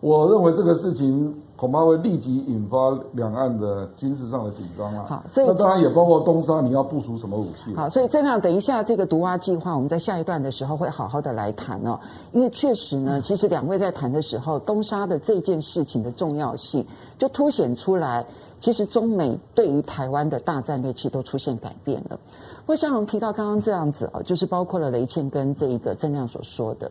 [0.00, 5.06] 我认为这个事情恐怕会立即引发两岸的军事上的紧张啊。
[5.08, 7.74] 好，所以那当然也包括东沙，你要部署什么武器？
[7.74, 11.98] 好，所以这样等一下这个毒蛙计划，我们在下一段的时候会好好的来谈哦。
[12.32, 16.84] 因为确实呢，其实两位在谈的时候，东沙的这件事情的重要性
[17.18, 18.26] 就凸显出来。
[18.58, 22.18] 其实中美对于台湾的大战略其实都出现改变了。
[22.64, 26.90] 魏湘龙提到刚刚这样子啊，就是包括了雷倩跟这一个郑亮所说的，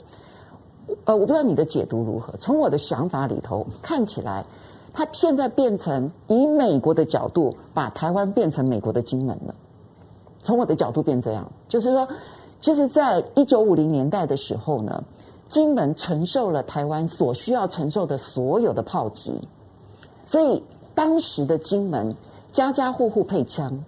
[1.06, 2.34] 呃，我不知道你的解读如何。
[2.38, 4.46] 从我的想法里头看起来，
[4.94, 9.54] 他现在变成以美国的角度把台湾变成美国的金门了。
[10.42, 12.08] 从我的角度变这样，就是说，
[12.62, 15.04] 其实在一九五零年代的时候呢，
[15.50, 19.42] 金门承受了台湾所需要承受的所有的炮击，
[20.28, 20.64] 所以。
[20.96, 22.16] 当时的金门，
[22.52, 23.84] 家家户户配枪，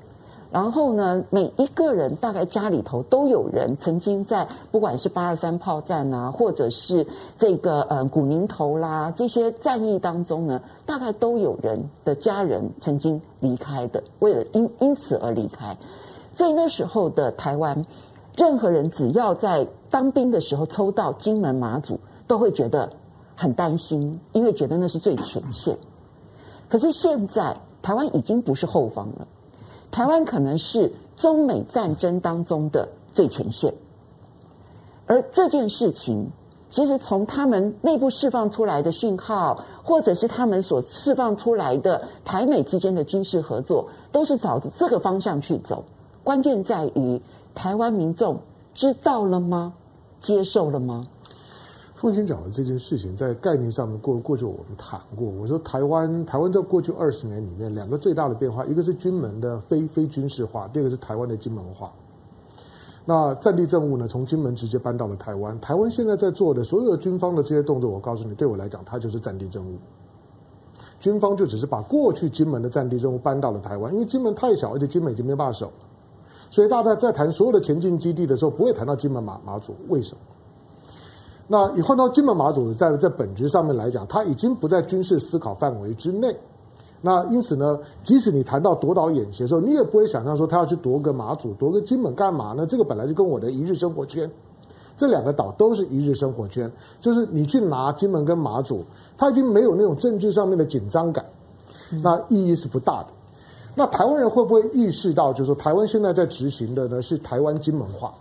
[0.51, 15.78] 然后呢，每一个人大概家里头都有人曾经在不管是八二三炮战啊，或者是这个呃古宁头啦这些战役当中呢，大概都有人的家人曾经离开的，为了因因此而离开。
[16.34, 17.86] 所以那时候的台湾，
[18.36, 22.89] 任何人只要在当兵的时候抽到金门马祖，都会觉得
[23.36, 25.78] 很担心，因为觉得那是最前线。
[26.70, 29.28] 可是现在，台湾已经不是后方了，
[29.89, 33.74] 台湾可能是中美战争当中的最前线。
[35.05, 36.30] 而这件事情，
[36.70, 45.84] 其实从他们内部释放出来的讯号，或者是他们所释放出来的台美之间的军事合作，都是朝着这个方向去走。
[46.24, 47.22] 关键在于
[47.55, 48.38] 台湾民众
[48.74, 49.74] 知道了吗？
[50.20, 51.05] 接受了吗？
[51.98, 55.28] 凤馨讲的这件事情，在概念上面过过去我们谈过。
[55.28, 61.91] 我说台湾台湾在过去二十年里面，两个最大的变化，一个是金门的非非军事化，第二个是台湾的金门化。
[63.04, 65.60] 那战地政务呢，从金门直接搬到了台湾。
[65.60, 69.76] 台湾现在在做的所有的军方的这些动作，我告诉你，对我来讲，它就是战地政务。
[71.00, 75.74] 军方就只是把过去金门的战地政务搬到了台湾，因为金门太小，而且金门已经没办法守了，
[76.52, 80.22] 所以大家在谈所有的前进基地的时候，不会谈到金门马马祖，为什么？
[81.48, 86.36] 那你换到金门马祖，在在本质上面来讲，它已经不在军事思考范围之内。
[87.00, 92.66] 那因此呢，即使你谈到夺岛演习的时候，你也不会想象说他要去夺个马祖、夺个金门干嘛呢？
[92.66, 94.30] 这个本来就跟我的一日生活圈，
[94.98, 96.70] 这两个岛都是一日生活圈，
[97.00, 98.84] 就是你去拿金门跟马祖，
[99.16, 101.24] 它已经没有那种政治上面的紧张感，
[102.04, 103.10] 那意义是不大的。
[103.76, 108.12] 那台湾人会不会意识到，就是说台湾现在在执行的呢是台湾金门化？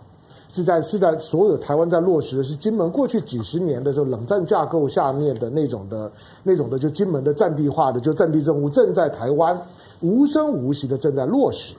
[0.51, 6.11] 是在是在所有台湾在落实的是金门过去几十年的时候冷战架构下面的那种的
[6.43, 9.59] 那种的就金门的战地化的就战地政务正在台湾
[10.01, 11.75] 无声无息的正在落实，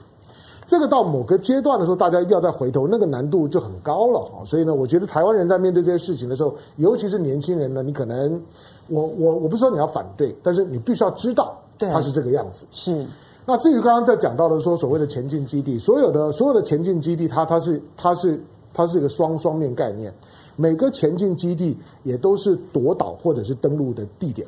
[0.67, 4.45] 这个到某个阶段的时候，大家一定要再回头，那个难度就很高了哈。
[4.45, 8.39] 所以呢，我觉得台湾人在面对这些事情的时候，尤其是年轻人呢，你可能，
[8.87, 12.65] 我我我不是说你要反对，但是你必须要知道，它是这个样子。
[12.71, 13.03] 是。
[13.45, 18.39] 那至于刚刚在讲到的说所谓的前进基地，所有的所有的前进基地，它它是它是
[18.73, 20.13] 它是一个双双面概念，
[20.55, 24.47] 每个前进基地也都是夺岛或者是登陆的地点，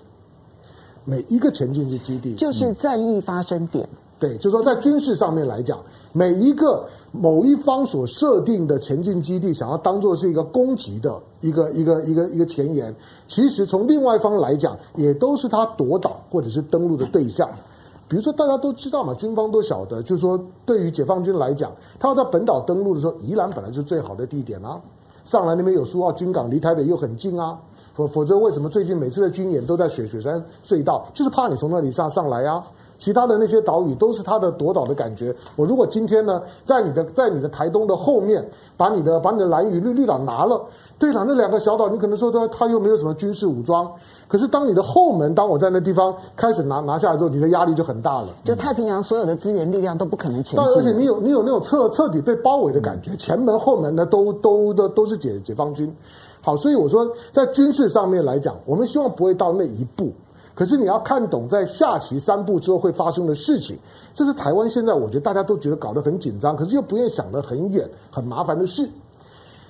[1.06, 3.84] 每一个前进基地就是战役发生点。
[3.92, 5.80] 嗯对，就是说在军事上面来讲，
[6.14, 12.96] 每一个某一方所设定的前进基地，想要当做是一个攻击的一个一个一个一个前沿，
[13.28, 17.50] 其实从另外一方来讲，也都是他夺岛或者是登陆的对象。
[18.12, 24.78] 比如说大家都知道嘛，军方都晓得，就是说对于解放军来讲，他要在本岛登陆的时候，宜兰本来就是最好的地点啊，
[25.24, 27.58] 上来那边有苏澳军港，离台北又很近啊，
[27.96, 32.62] 否否则为什么最近每次的军演都在雪雪山隧道，就是怕你从那里上上来啊。
[32.98, 35.36] 其他的那些岛屿都是他的夺岛的感觉。
[35.56, 38.48] 我如果今天呢，在你的在你的台东的后面，
[38.78, 40.64] 把你的把你的蓝屿绿绿岛拿了，
[41.00, 43.92] 对了，那两个小岛，你可能说他他又没有什么军事武装，
[44.32, 48.30] 可是当你的后门，当我在那地方开始拿拿下来之后，你的压力就很大了。
[48.46, 55.94] 就太平洋所有的资源力量都不可能前进，而且你有你有那种彻彻底被包围的感觉，前门后门呢都都都都是解解放军。
[56.42, 60.10] 好，所以我说在军事上面来讲，我们希望不会到那一步。
[60.54, 63.78] 可是你要看懂在下棋三步之后会发生的事情，
[64.14, 68.88] 这是台湾现在我觉得大家都觉得搞得很紧张，可是又不愿意想得很远、很麻烦的事。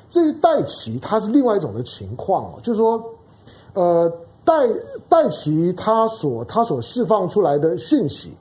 [0.10, 3.02] 至于代棋，它是另外一种的情况哦，就是说，
[3.74, 4.12] 呃，
[4.44, 4.54] 带
[5.08, 8.34] 带棋它所他所释放出来的讯息，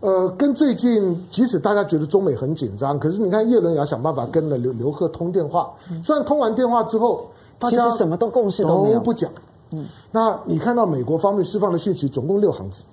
[0.00, 5.72] 呃，跟最近即使大家觉得中美很紧张，可是你看叶伦也要想办法跟了刘刘鹤通电话，
[6.04, 7.26] 虽然通完电话之后，
[7.58, 9.30] 大家什么都共识都没有，都不讲。
[9.70, 12.84] 嗯，那你看到美国方面释放的讯息总共六行字，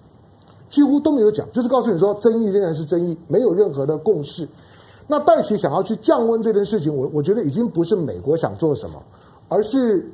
[0.70, 4.48] 几乎都没有讲，就是告诉你说争议仍然是争议，没有任何的共识。
[5.08, 9.02] 那戴奇想要去降温这件事情，我我觉得已经不是美国想做什么，
[9.48, 10.10] 而是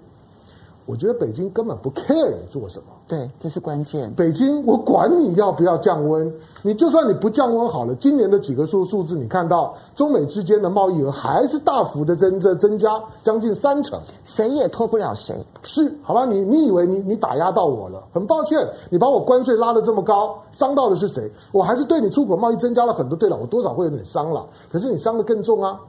[0.86, 2.86] 我觉得北京根本不 care 你做什么。
[3.08, 4.12] 对，这是关键。
[4.14, 6.32] 北京，我管你要不要降温，
[6.64, 15.36] 你就算你不降温好了，今年的几个数数字，你看到中美之间的贸易额还是大幅的增增增加，将近三成，谁也拖不了谁。
[15.62, 18.04] 是，好吧，你你以为你你打压到我了？
[18.12, 21.32] 很抱歉，你把我关税拉得这么高，伤到的是谁？
[21.52, 25.80] 我还是对你出口贸易增加了很多，对了，我多少会有点伤了，可是你伤得更重啊。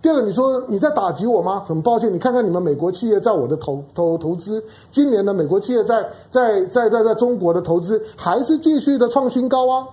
[0.00, 1.64] 第二个，你说你在打击我吗？
[1.66, 9.86] 很抱歉，你看看你们美国企业在我的投投投资，今年的美国企业在在在在在中国的投资还是继续的创新高啊。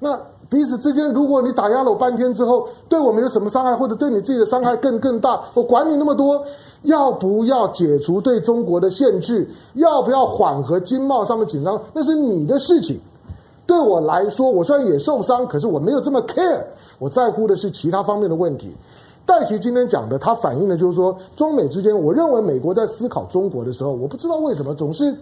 [0.00, 0.18] 那
[0.48, 6.42] 彼此之间，如果你打压了我半天之后，对我们有什么伤害，或者对你自己的伤害更更大，我管你那么多，
[6.82, 9.46] 要不要解除对中国的限制？
[9.74, 11.78] 要不要缓和经贸上面紧张？
[11.92, 12.98] 那是你的事情。
[13.66, 16.62] 对我来说，我虽然也受伤，可是我没有这么 care，
[16.98, 18.72] 我在乎的是其他方面的问题。
[19.26, 25.12] 戴奇今天讲的，它反映的就是说，中美之间，我认为美国在思考中国的时候，我不知道为什么总是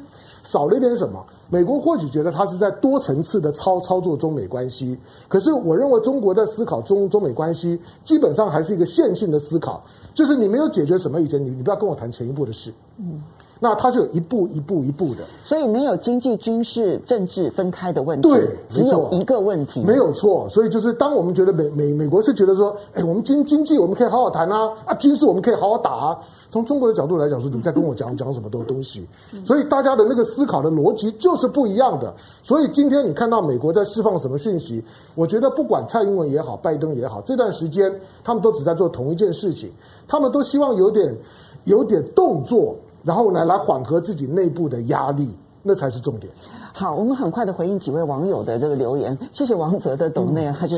[0.42, 1.24] 少了一点什么。
[1.48, 4.96] 美国或许觉得它是在多层次的操操作中美关系，
[5.26, 9.82] 可是我认为中国在思考中中美关系，基本上还是一个线性的思考，
[10.12, 12.70] 就是你没有解决什么以前，你你不要跟我谈前一步的事。
[12.98, 13.22] 嗯。
[13.60, 20.46] 那它是有一步一步一步的，所以没有经济、军事、政治分开的问题，对，只有一个问题，没有错。
[20.48, 26.18] 所以就是当我们觉得美美美国是觉得说，哎，我们经经济我们可以好好谈啊，啊，军事我们可以好好打啊。
[26.50, 29.06] 从中国的角度来讲，说你在跟我讲讲什么东东西，
[29.44, 32.14] 所以大家的那个思考的逻辑就是不一样的。
[32.42, 34.84] 所以今天你看到美国在释放什么讯息，
[35.14, 37.92] 我觉得不管蔡英文也好，拜登也好，这段时间
[38.22, 39.70] 他们都只在做同一件事情，
[40.06, 41.16] 他们都希望有点
[41.64, 42.76] 有点动作。
[43.04, 45.32] 然后呢，来缓和自己内部的压力，
[45.62, 46.32] 那才是重点。
[46.72, 49.16] 好，我们很快的回应几位网友的这个留言。
[49.30, 50.76] 谢谢王泽的懂内、嗯，他就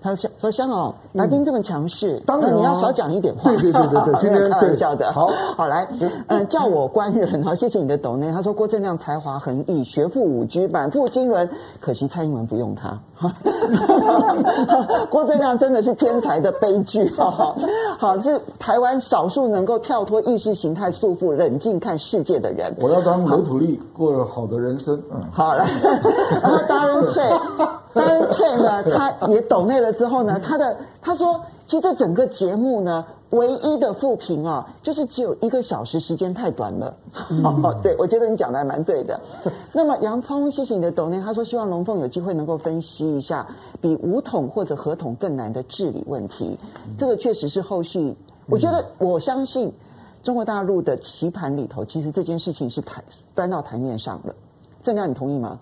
[0.00, 3.50] 他说说香总来宾这么强势，当、嗯、然你要少讲一点话。
[3.50, 5.12] 对对对对对， 今天开玩笑的。
[5.12, 5.88] 好好来，
[6.28, 7.42] 嗯，叫我官人。
[7.42, 8.30] 好，谢谢你的抖内。
[8.32, 11.48] 他说郭正亮才华横溢，学富五车，满腹经纶，
[11.80, 12.98] 可惜蔡英文不用他。
[15.10, 17.56] 郭正亮真的是天才的悲剧，好 好，
[17.98, 22.72] 好是台湾少数能够跳脱意识形态束缚、冷静看世界的人。
[22.78, 24.94] 我要当刘土力，过了好的人生。
[25.10, 25.66] 嗯，好来，
[26.40, 27.24] 然后当然翠，
[27.94, 33.04] 当然翠呢，他也抖内了之后呢， 他的他说，其实这整个节目呢。
[33.32, 36.96] 唯一的负评啊，就是只有一个小时，时间太短了。
[37.28, 39.20] 嗯、 哦，对，我觉得你讲的还蛮对的。
[39.74, 43.46] 那么洋葱，谢谢你的抖内，他说希望龙凤有机会能够分析一下
[43.82, 46.58] 比五统或者合统更难的治理问题。
[46.96, 48.16] 这个确实是后续，
[48.46, 49.70] 我觉得我相信
[50.22, 54.34] 中国大陆的棋盘里头，其实这件事情是台搬到台面上了。
[54.80, 55.58] 正亮，你同意吗？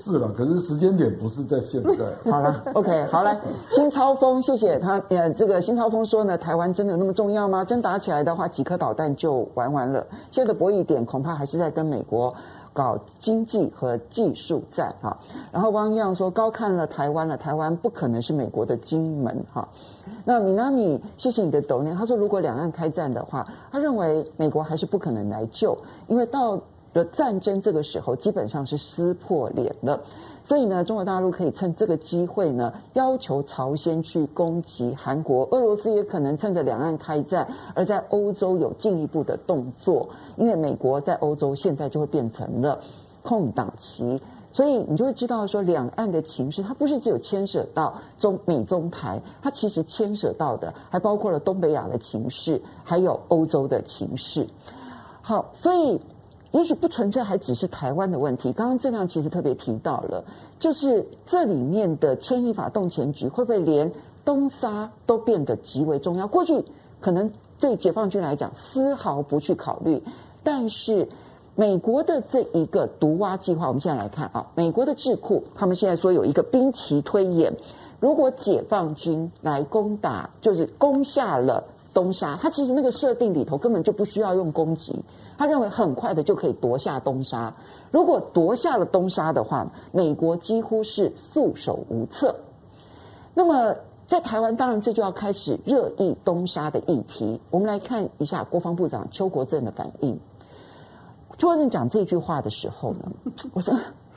[0.00, 2.04] 是了，可是时间点不是在现在。
[2.30, 3.38] 好了，OK，好来，
[3.70, 5.02] 辛超峰，谢谢他。
[5.08, 7.64] 呃，这个辛超峰说呢，台湾真的有那么重要吗？
[7.64, 10.06] 真打起来的话，几颗导弹就玩完了。
[10.30, 12.34] 现在的博弈点恐怕还是在跟美国
[12.72, 15.16] 搞经济和技术战哈。
[15.52, 19.68] 然后汪洋说，高看了台湾了，台湾不可能是美国的金门哈。
[20.24, 21.94] 那米娜米，谢谢你的抖念。
[21.94, 25.76] 他说，如果两岸开战的话，他认为美国还是不可能来救，
[26.06, 26.60] 因为到。
[26.94, 30.00] 的战争这个时候基本上是撕破脸了，
[30.44, 42.78] 所以呢，中国大陆可以趁这个机会呢，要求朝鲜去攻击韩国，俄罗斯也可能趁着两岸开战，而在欧洲有进一步的动作，因为美国在欧洲现在就会变成了
[43.22, 44.20] 空档期，
[44.52, 54.46] 所以你就会知道说，两岸的情势它不是只有牵涉到中美中台，它其实牵涉到的还包括了东北亚的情势，还有欧洲的情势。
[55.20, 56.00] 好，所以。
[56.54, 58.52] 也许不纯粹还只是台湾的问题。
[58.52, 60.24] 刚刚郑亮其实特别提到了，
[60.60, 63.90] 就是这里面的牵一法动全局，会不会连
[64.24, 66.28] 东沙都变得极为重要？
[66.28, 66.64] 过去
[67.00, 67.28] 可能
[67.58, 70.00] 对解放军来讲丝毫不去考虑，
[70.44, 71.08] 但是
[71.56, 77.52] 美国的这一个毒蛙计划，我们现在来看啊，美国的智库他们现在说有一个兵棋推演，
[77.98, 81.64] 如果解放军来攻打，就是攻下了
[81.94, 85.02] 东沙，他其实那个设定里头根本就不需要用攻击。
[85.38, 87.54] 他认为很快的就可以夺下东沙。
[87.90, 92.34] 如果夺下了东沙的话，美国几乎是束手无策。
[93.32, 93.74] 那么
[94.06, 97.40] 在台湾，当然这就要开始热议东沙的议题。
[97.50, 100.18] 我们来看一下国防部长邱国正的反应。
[101.38, 103.12] 邱国正讲这句话的时候呢，
[103.52, 103.74] 我说：“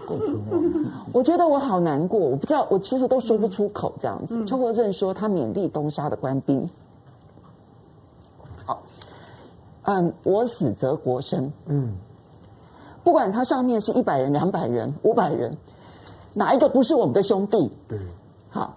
[1.13, 6.69] 我觉得我好难过，我不知道，我其实都说不出口这样子。”邱国正说他勉励东沙的官兵。
[9.87, 11.49] 嗯，我死则国生。
[11.67, 11.95] 嗯，
[13.05, 15.55] 不管他上面是一百人、两百人、五百人，
[16.33, 17.71] 哪一个不是我们的兄弟？
[17.87, 17.97] 对，
[18.49, 18.75] 好，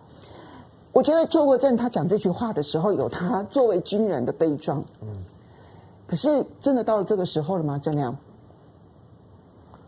[0.92, 4.84] 我觉得邱国正他讲这句话的时候，有他作为军人的悲壮。
[5.02, 5.08] 嗯，
[6.06, 7.76] 可是真的到了这个时候了吗？
[7.76, 8.16] 郑亮？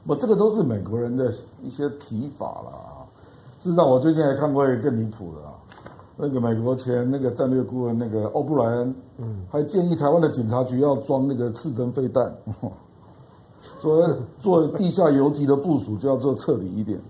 [0.05, 3.07] 我这个都是美国人的一些提法了。
[3.61, 5.52] 事实上，我最近还看过一个更离谱的。
[6.17, 12.33] 那个美国前那个战略顾问那个欧布莱恩，嗯，还建议台湾的警察局要装那个刺针飞弹，
[13.81, 14.09] 说
[14.39, 17.01] 做地下游击的部署就要做彻底一点，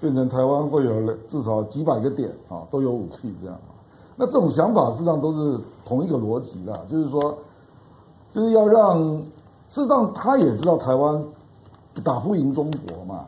[0.00, 3.56] 变成台湾会有至少几百个点啊，都有武器这样。
[4.16, 7.38] 那这种想法实际上都是同一个逻辑啦，就是说，
[8.30, 8.98] 就是要让
[9.68, 11.24] 事实上他也知道台湾
[12.02, 13.26] 打不赢中国嘛，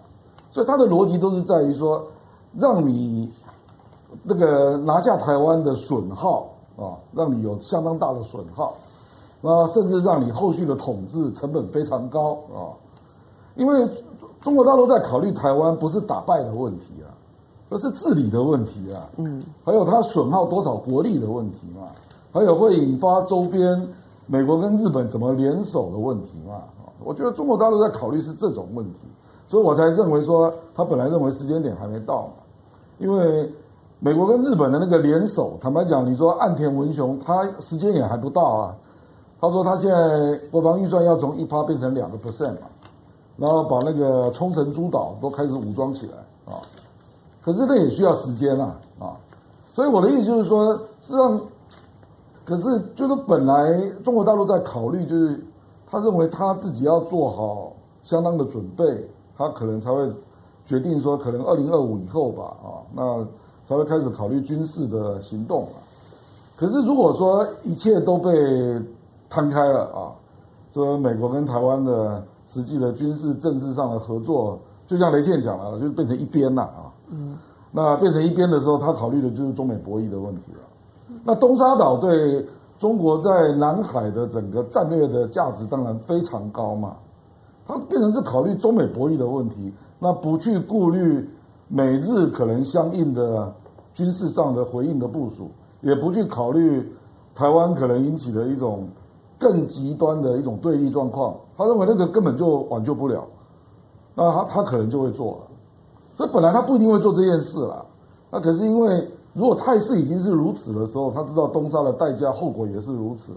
[0.50, 2.04] 所以他的逻辑都是在于说，
[2.54, 3.30] 让你。
[4.22, 8.74] 那个拿下台湾的损耗啊，让你有相当大的损耗，
[9.40, 12.72] 那甚至让你后续的统治成本非常高啊。
[13.56, 13.88] 因为
[14.40, 17.12] 中国大陆在考虑台湾不是打败的问题啊，
[17.68, 19.08] 而是治理的问题啊。
[19.16, 21.88] 嗯，还有它损耗多少国力的问题嘛，
[22.32, 23.86] 还有会引发周边
[24.26, 26.62] 美国跟日本怎么联手的问题嘛。
[27.04, 29.00] 我觉得中国大陆在考虑是这种问题，
[29.46, 32.32] 所以我才认为说他本来认为时间点还没到嘛，
[32.98, 33.52] 因为。
[34.04, 38.74] 美国跟日本的那个联手，坦白讲，你说岸田文雄，他时间也还不到啊。
[39.40, 42.66] 他说他现在国防预算要从一趴变成两个 percent 嘛，
[43.36, 46.58] 然后把那个冲绳诸岛都开始武装起来啊。
[47.40, 49.14] 可是那也需要时间啊啊。
[49.72, 51.40] 所以我的意思就是说，实际上，
[52.44, 55.40] 可是就是本来中国大陆在考虑，就是
[55.88, 57.72] 他认为他自己要做好
[58.02, 60.10] 相当的准备，他可能才会
[60.66, 63.24] 决定说，可能二零二五以后吧啊那。
[63.72, 65.80] 才会开始考虑军事的行动啊，
[66.54, 68.30] 可是如果说一切都被
[69.30, 70.12] 摊开了啊，
[70.74, 76.92] 说美国跟台湾的实际的军事政治上的合作，就像雷倩讲了，就变成一边了啊。
[77.10, 77.38] 嗯。
[77.70, 81.14] 那变成一边的时候，他考虑的就是中美博弈的问题了。
[81.24, 82.46] 那东沙岛对
[82.78, 86.96] 中国在南海的整个战略的价值当然非常高嘛，
[87.66, 91.26] 它变成是考虑中美博弈的问题，那不去顾虑。
[91.74, 93.50] 美日可能相应的
[93.94, 96.92] 军事上的回应的部署，也不去考虑
[97.34, 98.88] 台湾可能引起的一种
[99.38, 103.24] 更极端的一种对立状况，他认为那个根本就挽救不了，
[104.14, 105.38] 那他他可能就会做了，
[106.16, 107.84] 所以本来他不一定会做这件事了，
[108.30, 113.32] 那可是因为如果态势已经是如此的时候，他知道东沙的代价后果也是如此，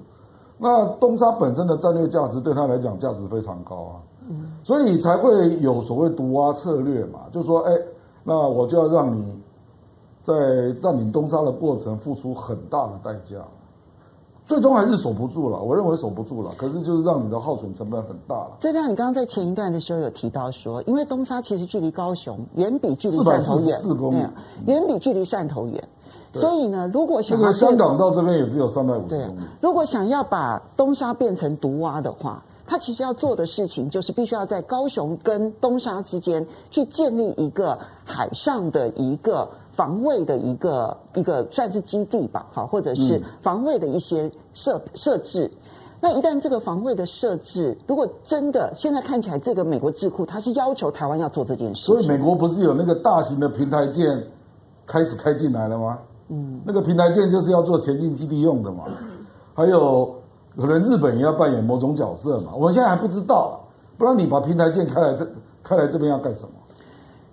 [0.58, 3.96] 那东沙本身的战略价值对他来讲价值非常高啊，
[4.64, 7.74] 所以才会有所谓毒蛙策略嘛，就说，哎。
[8.28, 9.40] 那我就要让你
[10.26, 13.46] 在占领东沙的过程付出很大的代价，
[14.48, 16.52] 最终还是守不住了，我认为守不住了。
[16.58, 18.58] 可是就是让你的耗损成本很大了。
[18.60, 24.28] 这亮，你刚刚在前一段的时候有提到说，因为东沙其实距离高雄远比距离汕头远，四公里，
[24.66, 25.88] 远比距离汕头远。
[26.34, 29.40] 所以呢，如果想要香港到这边也只有三百五十公里。
[29.62, 39.48] 如果想要把东沙变成毒蛙的话，他其实要做的事情就是必须要在高雄跟东沙之间去建立一个海上的一个。
[39.76, 45.52] 防卫的一个一个算是基地吧，好，或者是防卫的一些设设置。
[46.02, 54.24] 那一旦这个防卫的设置，如果真的现在看起来，这个美国智库它是要求台湾要做这件事情，所以美国不是有那个大型的平台舰
[54.86, 55.98] 开始开进来了吗？
[56.30, 58.86] 嗯，那个平台舰就是要做前进基地用的嘛。
[59.54, 60.14] 还有
[60.58, 63.60] 可能日本也要扮演某种角色嘛，我们现在还不知道，
[63.98, 65.28] 不然你把平台舰开来这
[65.64, 66.50] 开来这边要干什么？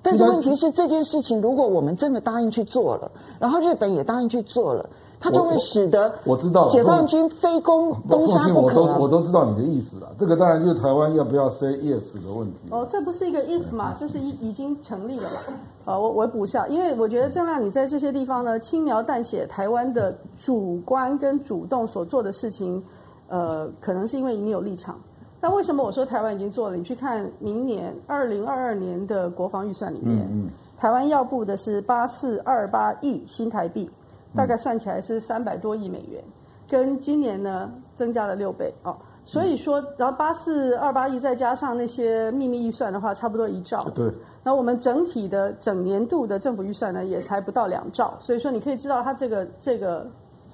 [0.03, 4.85] 但是问题是这件事情，如果我们真的答应去做了，然后日本也答应去做了，
[5.21, 8.83] 它就会使得我知道解放军非攻东沙不可。
[8.83, 10.13] 我都我都知道你的意思了。
[10.19, 12.59] 这个当然就是台湾要不要 say yes 的问题。
[12.71, 15.55] 哦，这不是一个 if 嘛，这是已已经成立了嘛。
[15.85, 22.83] 啊，我我补下，因为我觉得郑亮你在这些地方呢，轻描淡写台湾的主观跟主动所做的事情，
[23.29, 24.97] 呃，可能是因为你有立场。
[25.43, 26.77] 那为什么我说台湾已经做了？
[26.77, 33.91] 你去看明年二零二二年的国防预算里面，嗯嗯、台湾要布的是八四二八亿新台币，
[34.37, 36.23] 大概算起来是三百多亿美元，
[36.71, 38.97] 跟今年呢增加了六倍哦。
[39.25, 43.83] 所以说，然后八四二八亿再加上那些秘密预算的话，差不多一兆。
[43.97, 44.13] 对。
[44.45, 48.15] 那我们整体的整年度的政府预算呢，也才不到两兆。
[48.21, 50.07] 所以说，你可以知道它这个这个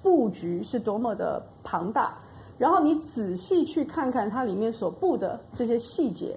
[0.03, 2.16] 布局是多么的庞大。
[2.59, 6.37] 然后你仔细去看看它里面所布的这些细节，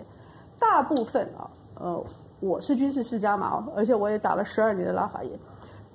[0.59, 2.05] 大部分啊，呃，
[2.39, 5.31] 我是军事世家嘛，而且我也打了十二年的拉法耶，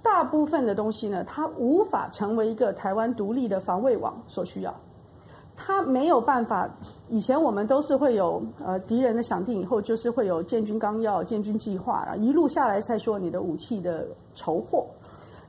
[0.03, 4.74] 大部分的东西呢，它无法成为一个台湾独立的防卫网所需要，
[5.57, 6.68] 它没有办法。
[7.09, 14.87] 以前我们都是会有呃敌人的响定以后，就是会有建军纲要、建军计划，然后一路下来才说你的武器的筹获。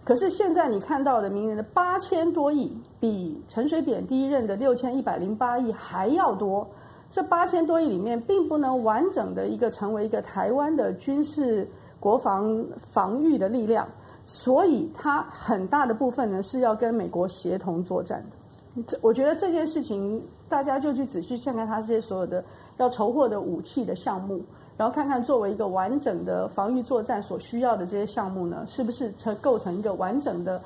[0.07, 6.65] 可是现在你看到的明年的八千多亿，比陈水扁第一任的六千一百零八亿还要多。
[7.09, 13.85] 这八千多亿里面，并不能完整的一个成为一个台湾的军事国防防御的力量，
[14.23, 18.83] 所以它很大的部分呢是要跟美国协同作战的。
[18.87, 22.41] 这我觉得这件事情，大家就去仔细看看它这些所有的
[22.77, 24.41] 要筹获的武器的项目。
[24.77, 30.61] 然后看看作为一个完整的防御作战所需要的这些项目呢，是不是才构成一个完整的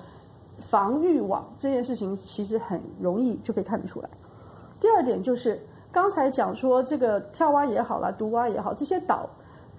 [0.59, 1.47] 防御网？
[1.57, 4.09] 这件事情其实很容易就可以看得出来。
[4.82, 5.57] 第二点就是
[5.91, 9.30] 刚才讲说这个跳蛙也好啦，毒蛙也好，这些岛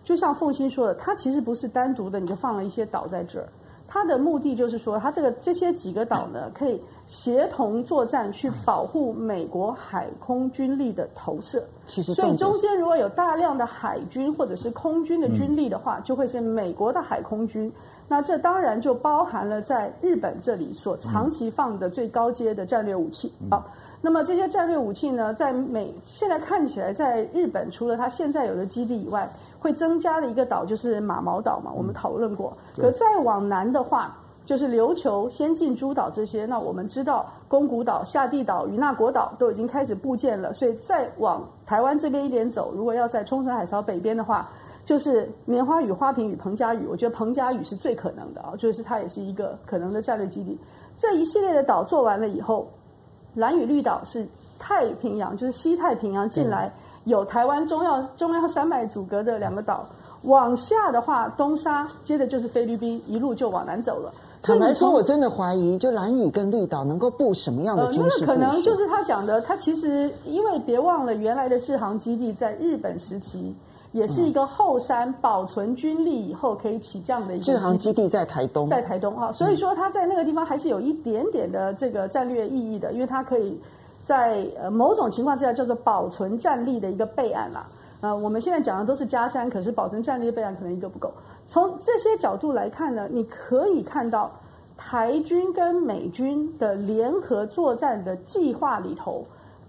[0.02, 3.46] 就像凤新说的，它其实不是单独的，你就放了一些岛在这儿。
[3.92, 11.62] 它的目的就是说，它这个这些几个岛呢，可以协同作战，去保护美国海空军力的投射。
[11.84, 17.70] 其实，所以中间如果有大量的海军或者是空军的军力的话，就会是美国的海空军。
[18.08, 23.30] 那这当然就包含了在日本这里所长期放的最高阶的战略武器。
[23.50, 23.62] 啊，
[24.00, 29.30] 那么这些战略武器呢，在美现在看起来，在日本除了它现在有的基地以外，
[29.62, 32.52] 会增加的一个岛就是马毛岛嘛，我们讨论过。
[32.76, 36.44] 可再往南的话，就是琉球、先进诸岛这些。
[36.44, 40.52] 那我们知道，宫古岛、下地岛、与那国岛都已经开始布建了。
[40.52, 44.48] 所以再往台湾这边一点走，如果要在冲绳海槽北边的话，
[44.84, 46.84] 就是棉花屿、花瓶屿、彭佳屿。
[46.88, 50.58] 我觉得彭佳屿是最可能的啊，就是它也是一个可能的战略基地。
[50.98, 52.68] 这一系列的岛做完了以后，
[53.34, 54.26] 蓝屿绿岛是
[54.58, 56.72] 太平洋，就是西太平洋进来。
[57.04, 59.84] 有台湾中央中央山脉阻隔的两个岛，
[60.22, 64.12] 往下的话，东沙接着就是菲律宾，一路就往南走了。
[64.40, 68.24] 坦白说，我真的怀疑，就蓝屿跟绿岛能够布什么样的军事？
[68.24, 73.54] 呃，那个可能就是他讲的，他其实因为别忘了，原来的制航基地在日本时期，
[73.92, 83.60] 也是一个后山保存军力以后可以起降的一个制航基地，在台东，在台东啊，所以说他在那个地方还是有一点点的这个战略意义的，因为它可以。
[84.02, 87.68] 在呃某种情况之下叫做保存战力的一个备案啦，
[88.00, 91.12] 呃，我们现在讲的都是加三，可是保存战力的备案可能一个不够。
[91.46, 94.28] 从这些角度来看呢，你可以看到
[94.76, 99.24] 台军跟美军的联合作战的计划里头，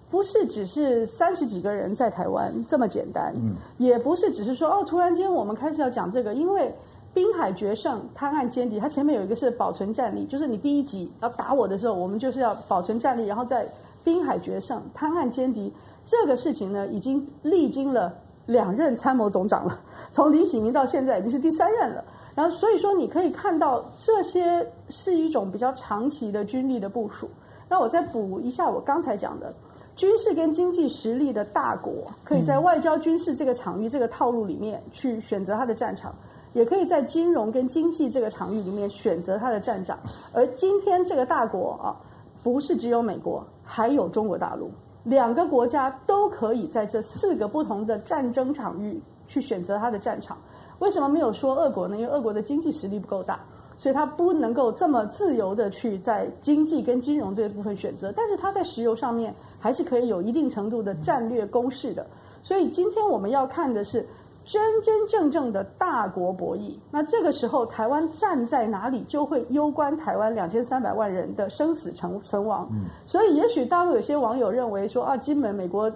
[0.09, 6.73] 不是只是三十几个人在台湾这么简单，嗯，也不是只是说哦，突然间我们开始要讲这个，因为
[7.13, 13.67] 滨海决胜、滩岸歼敌，它前面有一个是保存战力，就是你第一集要打我的时候，我们就是要保存战力，然后再。
[14.03, 15.71] 滨海决胜、滩岸歼敌
[16.05, 18.13] 这个事情呢，已经历经了
[18.45, 19.79] 两任参谋总长了，
[20.11, 22.03] 从李喜明到现在已经是第三任了。
[22.35, 27.29] 然后所以说，你可以看到这些是一种比较长期的军力的部署。
[27.69, 29.53] 那我再补一下我刚才讲的，
[29.95, 31.93] 军事跟经济实力的大国，
[32.23, 36.13] 可以在外交军事这个场域、这个套路里面去选择它的战场，
[36.53, 39.97] 也可以在金融跟经济这个场域里面选择它的战场。
[40.33, 41.95] 而今天这个大国啊，
[42.43, 43.45] 不是只有美国，
[43.75, 44.69] 还有中国大陆，
[45.03, 50.37] 两个国家都可以在这四个不同的战争场域去选择它的战场。
[50.77, 51.97] 为什么没有说俄国呢？
[51.97, 53.39] 因为俄国的经济实力不够大。
[53.75, 62.05] 所以它不能够这么自由的去在经济跟金融这一部分选择，但是它在石油上面还是可以有一定程度的战略攻势的。
[62.43, 64.07] 所以今天我们要看的是
[64.45, 66.77] 真真正正的大国博弈。
[66.91, 72.69] 那这个时候台湾站在哪里，就会攸关台湾两千三百万人的生死存存亡。
[73.05, 75.91] 所以也许大陆有些网友认为说啊，金门美国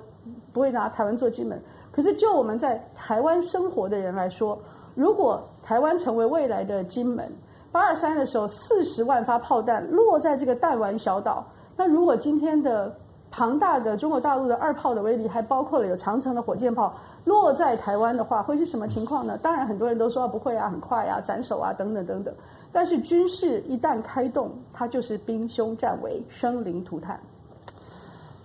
[0.51, 4.57] 不会拿台湾做金门，可是就我们在台湾生活的人来说，
[4.95, 7.31] 如果台湾成为未来的金门。
[7.69, 11.45] 八二三的时候，四十万发炮弹落在这个弹丸小岛。
[11.75, 12.97] 那如果今天的
[13.29, 16.93] 庞大的中国大陆的二炮的威力，还包括了有长城的火箭炮
[17.25, 19.37] 落在台湾的话，会是什么情况呢？
[19.37, 22.33] 当然，很多人都说不会啊，很快啊，斩首啊，等等等等。
[22.71, 27.19] 但是军事一旦开动，它就是兵凶战危，生灵涂炭。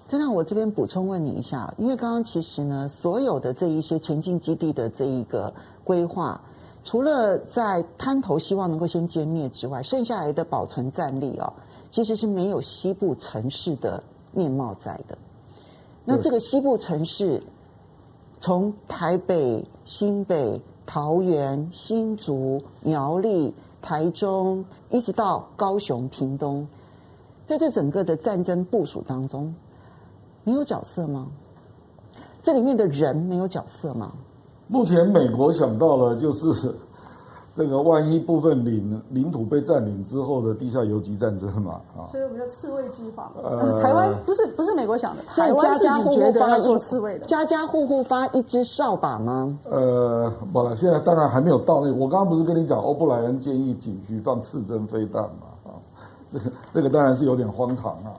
[0.09, 5.53] 真让我这边补充问你一下，因为刚刚其实呢，所有的这一些前进基地的这一个
[5.85, 6.41] 规划。
[6.85, 11.53] 除了在滩头希望能够先歼灭之外，剩下来的保存战力哦，
[11.91, 14.03] 其实是没有西部城市的
[14.33, 15.16] 面貌在的。
[16.05, 17.43] 那这个西部城市，
[18.41, 26.66] 从台北、新北、桃园、新竹、苗栗、台中，一直到高雄、屏东，
[27.47, 29.55] 在这整个的战争部署当中，
[30.43, 31.28] 没有角色吗？
[32.43, 34.12] 这里面的人没有角色吗？
[34.66, 36.74] 目前美国想到了就是
[37.55, 43.30] 这个万一部分领领土被占领之后的地下游击战争嘛啊，所以我们叫刺猬计划。
[43.42, 49.59] 呃，台湾不是不是美国想的，台湾家家户户发做刺猬的，家家户户发一支扫把吗？
[49.70, 51.94] 呃，好了，现在当然还没有到那个。
[51.94, 55.70] 我刚刚不是跟你讲，欧布莱恩建议警局放刺针飞弹嘛啊，
[56.30, 58.16] 这个这个当然是有点荒唐啊。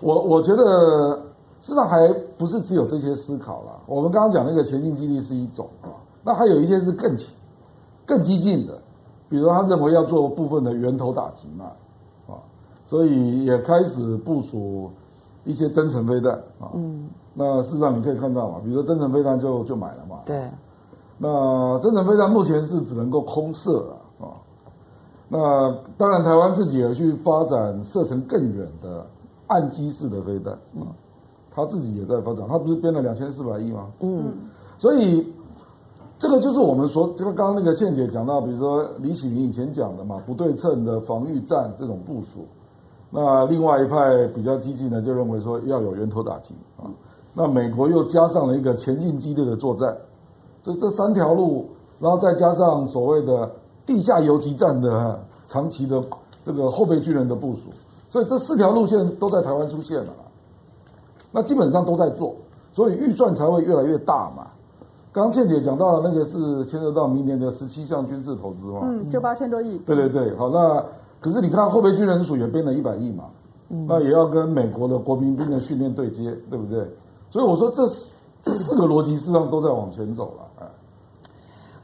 [0.00, 1.20] 我我觉得。
[1.62, 3.82] 事实上还不是只有这些思考了。
[3.84, 5.92] 我们刚刚讲那个前进基地是一种啊，
[6.24, 7.14] 那还有一些是更
[8.10, 8.76] 更激进的，
[9.28, 11.66] 比如他认为要做部分的源头打击嘛，
[12.26, 12.34] 啊，
[12.84, 14.90] 所以也开始部署
[15.44, 16.74] 一些增程飞弹啊。
[16.74, 17.08] 嗯。
[17.32, 20.16] 那事实上你可以看到嘛，比如说增程飞弹就就买了嘛。
[20.26, 20.50] 对。
[21.16, 24.34] 那增程飞弹目前是只能够空射啊。
[25.28, 29.06] 那当然，台湾自己也去发展射程更远的
[29.46, 30.90] 岸基式的飞弹啊。
[31.52, 33.86] 他自己也在发展，他不是编了两千四百亿吗？
[34.00, 34.32] 嗯，
[34.76, 35.32] 所以
[36.20, 42.46] 这个就是我们说，这个刚刚那个倩姐讲到，比如说李喜明以前讲的嘛，不对称的防御战这种部署。
[43.08, 46.84] 那另外一派比较激进的就认为说要有源头打击啊。
[47.32, 49.96] 那美国又加上了一个前进基地的作战，
[50.62, 51.66] 所以这三条路，
[51.98, 53.50] 然后再加上所谓的
[53.86, 56.04] 地下游击战的长期的
[56.44, 57.70] 这个后备军人的部署，
[58.10, 60.12] 所以这四条路线都在台湾出现了。
[61.32, 62.36] 那基本上都在做，
[62.74, 64.48] 所以预算才会越来越大嘛。
[65.12, 69.76] 刚刚倩姐讲到了那个是牵涉到明年的十七项军事投资嘛，嗯，就八千多亿。
[69.78, 70.84] 对对对，好，那
[71.20, 73.24] 可是你看后备军人署也编了一百亿嘛，
[73.70, 76.88] 嗯，那也要跟美国的国民兵的训练对接，对不对？
[77.28, 80.64] 所以我说这四这四个逻辑事实上都在往前走了。
[80.64, 80.66] 哎，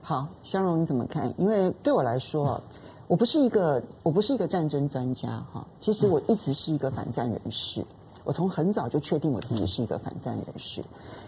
[0.03, 1.35] 好，香蓉你怎么看？
[1.37, 2.61] 因为对我来说，
[3.09, 7.85] 我不是一个我不是一个战争专家哈，其实我一直是一个反战人士。
[8.27, 10.83] 我从很早就确定我自己是一个反战人士，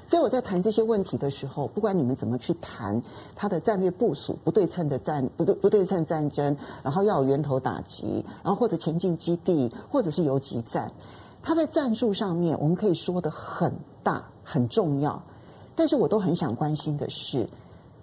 [0.05, 3.01] 所以我在谈这些问题的时候，不管你们怎么去谈
[3.37, 10.91] 他的战略部署、不对称的战不对不对称战争，然后要有源头打击，然后或者前进基地，或者是游击战，
[11.41, 13.73] 他在战术上面我们可以说的很
[14.03, 15.23] 大很重要，
[15.77, 17.49] 但是我都很想关心的是。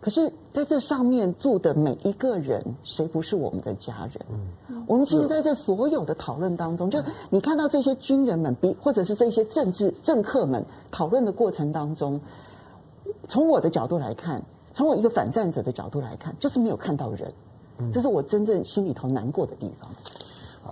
[0.05, 4.23] 可是，在这上面住的每一个人，谁不是我们的家人？
[4.69, 7.01] 嗯，我们其实在这所有的讨论当中，就
[7.31, 12.21] 你看到这些军人们，比或者是这些政治政客们讨论的过程当中，
[13.27, 14.39] 从我的角度来看，
[14.75, 17.33] 从我一个反战者的角度来看，就是没有看到人，
[17.91, 19.89] 这是我真正心里头难过的地方。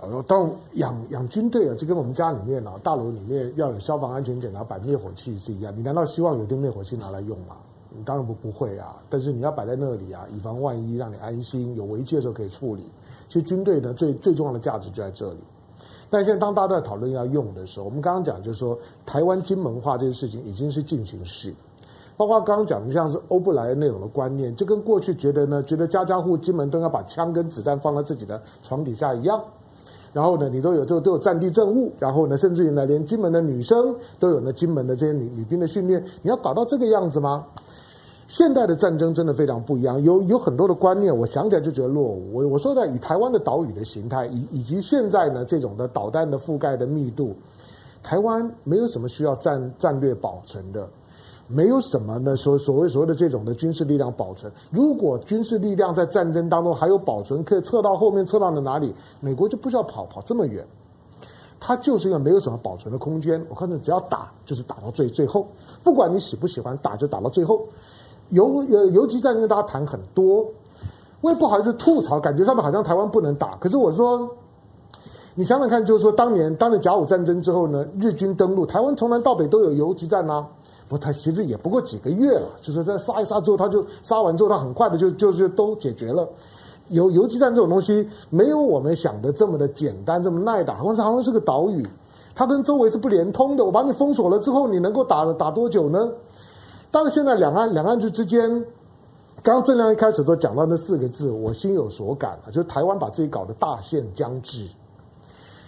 [0.00, 5.76] 啊，当养养军队啊，就跟我们家里面啊，大楼里面要有消防安全检查板、灭火器是一样。
[5.76, 7.56] 你难道希望有一堆灭火器拿来用吗？
[7.96, 12.84] 你当然不不会啊，但是你要摆在那里啊，以防万一，让你安心，有危机的时候可以处理。
[13.28, 15.38] 其实军队呢，最最重要的价值就在这里。
[16.10, 21.52] 但现在当大家都在讨论要用的时候，我们刚刚讲就是说，台湾金门化这件事情已经是进行式，
[22.16, 29.42] 包括刚刚讲的像是欧布莱恩那种的观念，就跟过去觉得呢，觉得家家户金门都要把枪跟子弹放在自己的床底下一样。
[30.12, 37.44] 然后呢，你都有都都有战地政务，然后呢，甚至于呢，连金门的女生都有呢金门的这些女女兵的训练，你要搞到这个样子吗？
[38.26, 42.30] 现代的战争真的非常不一样，有有很多的观念，我想起来就觉得落伍。
[42.32, 47.34] 我我说在以台湾的岛屿的形态，以以及现在呢这种的导弹的覆盖的密度，
[48.02, 50.88] 台湾没有什么需要战战略保存的。
[51.46, 54.50] 没有什么呢，所所谓所谓的这种的军事力量保存。
[54.70, 58.94] 如果军事力量在战争当中还有保存，可以撤到后面，撤到了哪里？
[59.20, 60.64] 美国就不需要跑跑这么远。
[61.60, 63.38] 它就是一个没有什么保存的空间。
[63.50, 65.46] 我告诉你，只要打就是打到最最后，
[65.82, 67.60] 不管你喜不喜欢打，就打到最后。
[68.30, 70.44] 游游游击战跟大家谈很多，
[71.20, 73.56] 我也不好意思吐槽，感觉上面好像台湾不能打。
[73.56, 74.28] 可是我说，
[75.34, 80.46] 你想想看，就是说当年当了甲午战争之后呢，日军登陆台湾，从南到北都有游击战啊。
[80.86, 86.28] 不，他其实也不过几个月了，就是在杀一杀之后，他就杀完之后，他很快的就就就都解决了。
[86.88, 90.74] 游游击战这种东西，没有我们想的这么的简单，这么耐打。
[90.74, 91.88] 好像是好像是个岛屿，
[92.34, 93.64] 它跟周围是不连通的。
[93.64, 96.10] 我把你封锁了之后，你能够打打多久呢？
[96.94, 98.48] 当然，现在两岸两岸之之间，
[99.42, 104.64] 刚刚正亮一开始都讲到那四个字，我心有所感啊，就是台湾把自己搞得大限将至。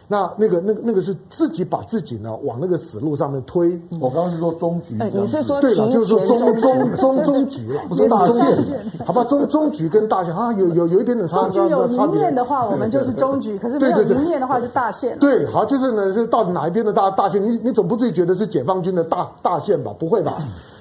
[0.07, 3.77] 那那个那个那个是自己把自己呢往那个死路上面推。
[4.01, 9.24] 我刚刚是说终局，你是说对了，就是说终终终终局了， 不是大限，好吧？
[9.24, 11.51] 终终局跟大限啊，有有有一点点差别。
[11.51, 15.18] 终局有一面的话，我们就是终局；可是没有一面的话，就大限。
[15.18, 17.43] 对，好，就是呢，是到底哪一边的大大限？
[17.43, 19.93] 你你总不至于觉得是解放军的大大限吧？
[19.99, 20.39] 不会吧？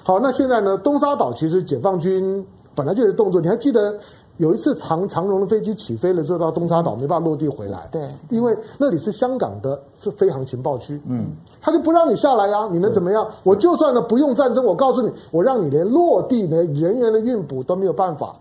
[0.07, 0.77] 好，那现在呢？
[0.77, 2.45] 东沙岛其实解放军
[2.75, 3.97] 本来就有动作，你还记得？
[4.37, 9.81] 有一次长长荣的飞机起飞了之后到东沙岛没办法落地回来，对，因为那里是香港的
[10.17, 11.27] 飞航情报区，嗯，
[11.61, 13.25] 他就不让你下来呀、啊，你能怎么样？
[13.43, 18.35] 我就算呢不用战争，我告诉你，我让你连落地连人员的运补都没有办法。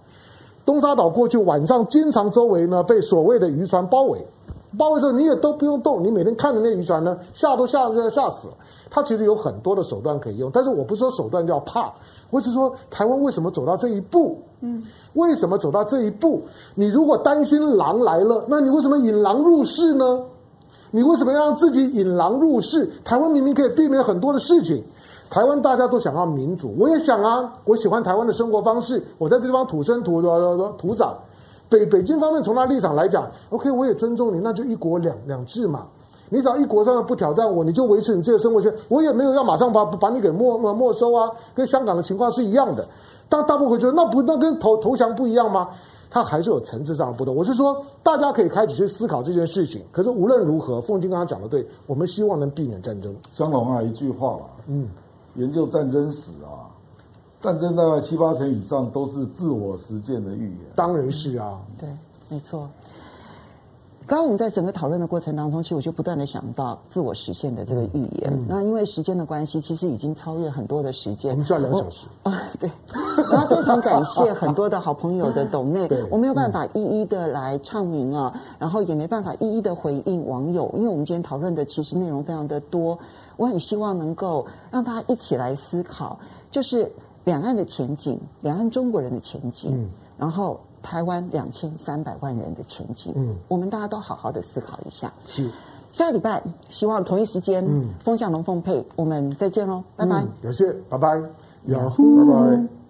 [0.66, 4.26] 东沙岛过去晚上经常周围呢被所谓的渔船包围，
[4.78, 8.54] 包围之后你也都不用动，你每天看着那渔船呢吓都吓吓吓死了。
[8.90, 11.92] 他其实有很多的手段可以用，但是我不是说手段叫怕，
[12.30, 14.40] 我是说台湾为什么走到这一步？
[14.60, 14.82] 嗯，
[15.14, 16.42] 为什么走到这一步？
[16.74, 20.22] 你如果担心狼来了，那你为什么引狼入室呢？
[20.92, 22.88] 你为什么要让自己引狼入室？
[23.04, 24.82] 台湾明明可以避免很多的事情。
[25.28, 29.02] 台湾大家都想要民主，我也想啊，我喜欢台湾的生活方式。
[29.18, 30.22] 我在这地方土生土
[30.78, 31.16] 土长。
[31.68, 35.86] 北北京方面从他立场来讲，OK，我也尊重你，那就一国两两制嘛。
[36.30, 38.72] 你只要一国上面不挑战我，你就维持你自己的生活圈。
[38.88, 42.86] 我也没有要马上把把你给没没收啊，跟香港的情况是一样的。
[43.28, 45.68] 但大部分会觉得那不那跟投投降不一样吗？
[46.10, 47.34] 它还是有层次上的不同。
[47.34, 49.82] 我是说，大家可以开始去思考这件事情。
[49.90, 53.14] 可是无论如何，凤金刚刚讲的对，我们希望能避免战争。
[53.32, 54.88] 香龙啊，一句话吧，嗯，
[55.34, 56.70] 研究战争史啊，
[57.44, 60.58] 战争大概七八成以上都是自我实践的预言。
[60.74, 61.86] 当然是啊，对，
[62.30, 62.66] 没错。
[64.06, 68.46] 刚刚我们在整个讨论的过程当中，其实我就不断的想到自我实现的这个预言。
[68.48, 71.32] 那因为时间的关系，其实已经超越很多的时间。
[71.32, 72.70] 我们需要两个小时啊，对。
[73.30, 82.98] 然后非常感谢很多的好朋友的董内，我没有办法一一的来唱名啊，然后也没办法一一的回应网友，因为我们今天讨论的其实内容非常的多。
[83.36, 86.16] 我很希望能够让大家一起来思考，
[86.52, 86.92] 就是
[87.24, 90.60] 两岸的前景，两岸中国人的前景，嗯、然后。
[90.84, 95.10] 台湾两千三百万人的前景，嗯，我们大家都好好的思考一下。
[95.26, 95.50] 是，
[95.94, 100.22] 下个礼拜希望同一时间，嗯，风向龙凤配，我们再见喽，拜拜。
[100.42, 101.22] 有谢，拜拜，
[101.68, 102.83] 雅虎，拜拜。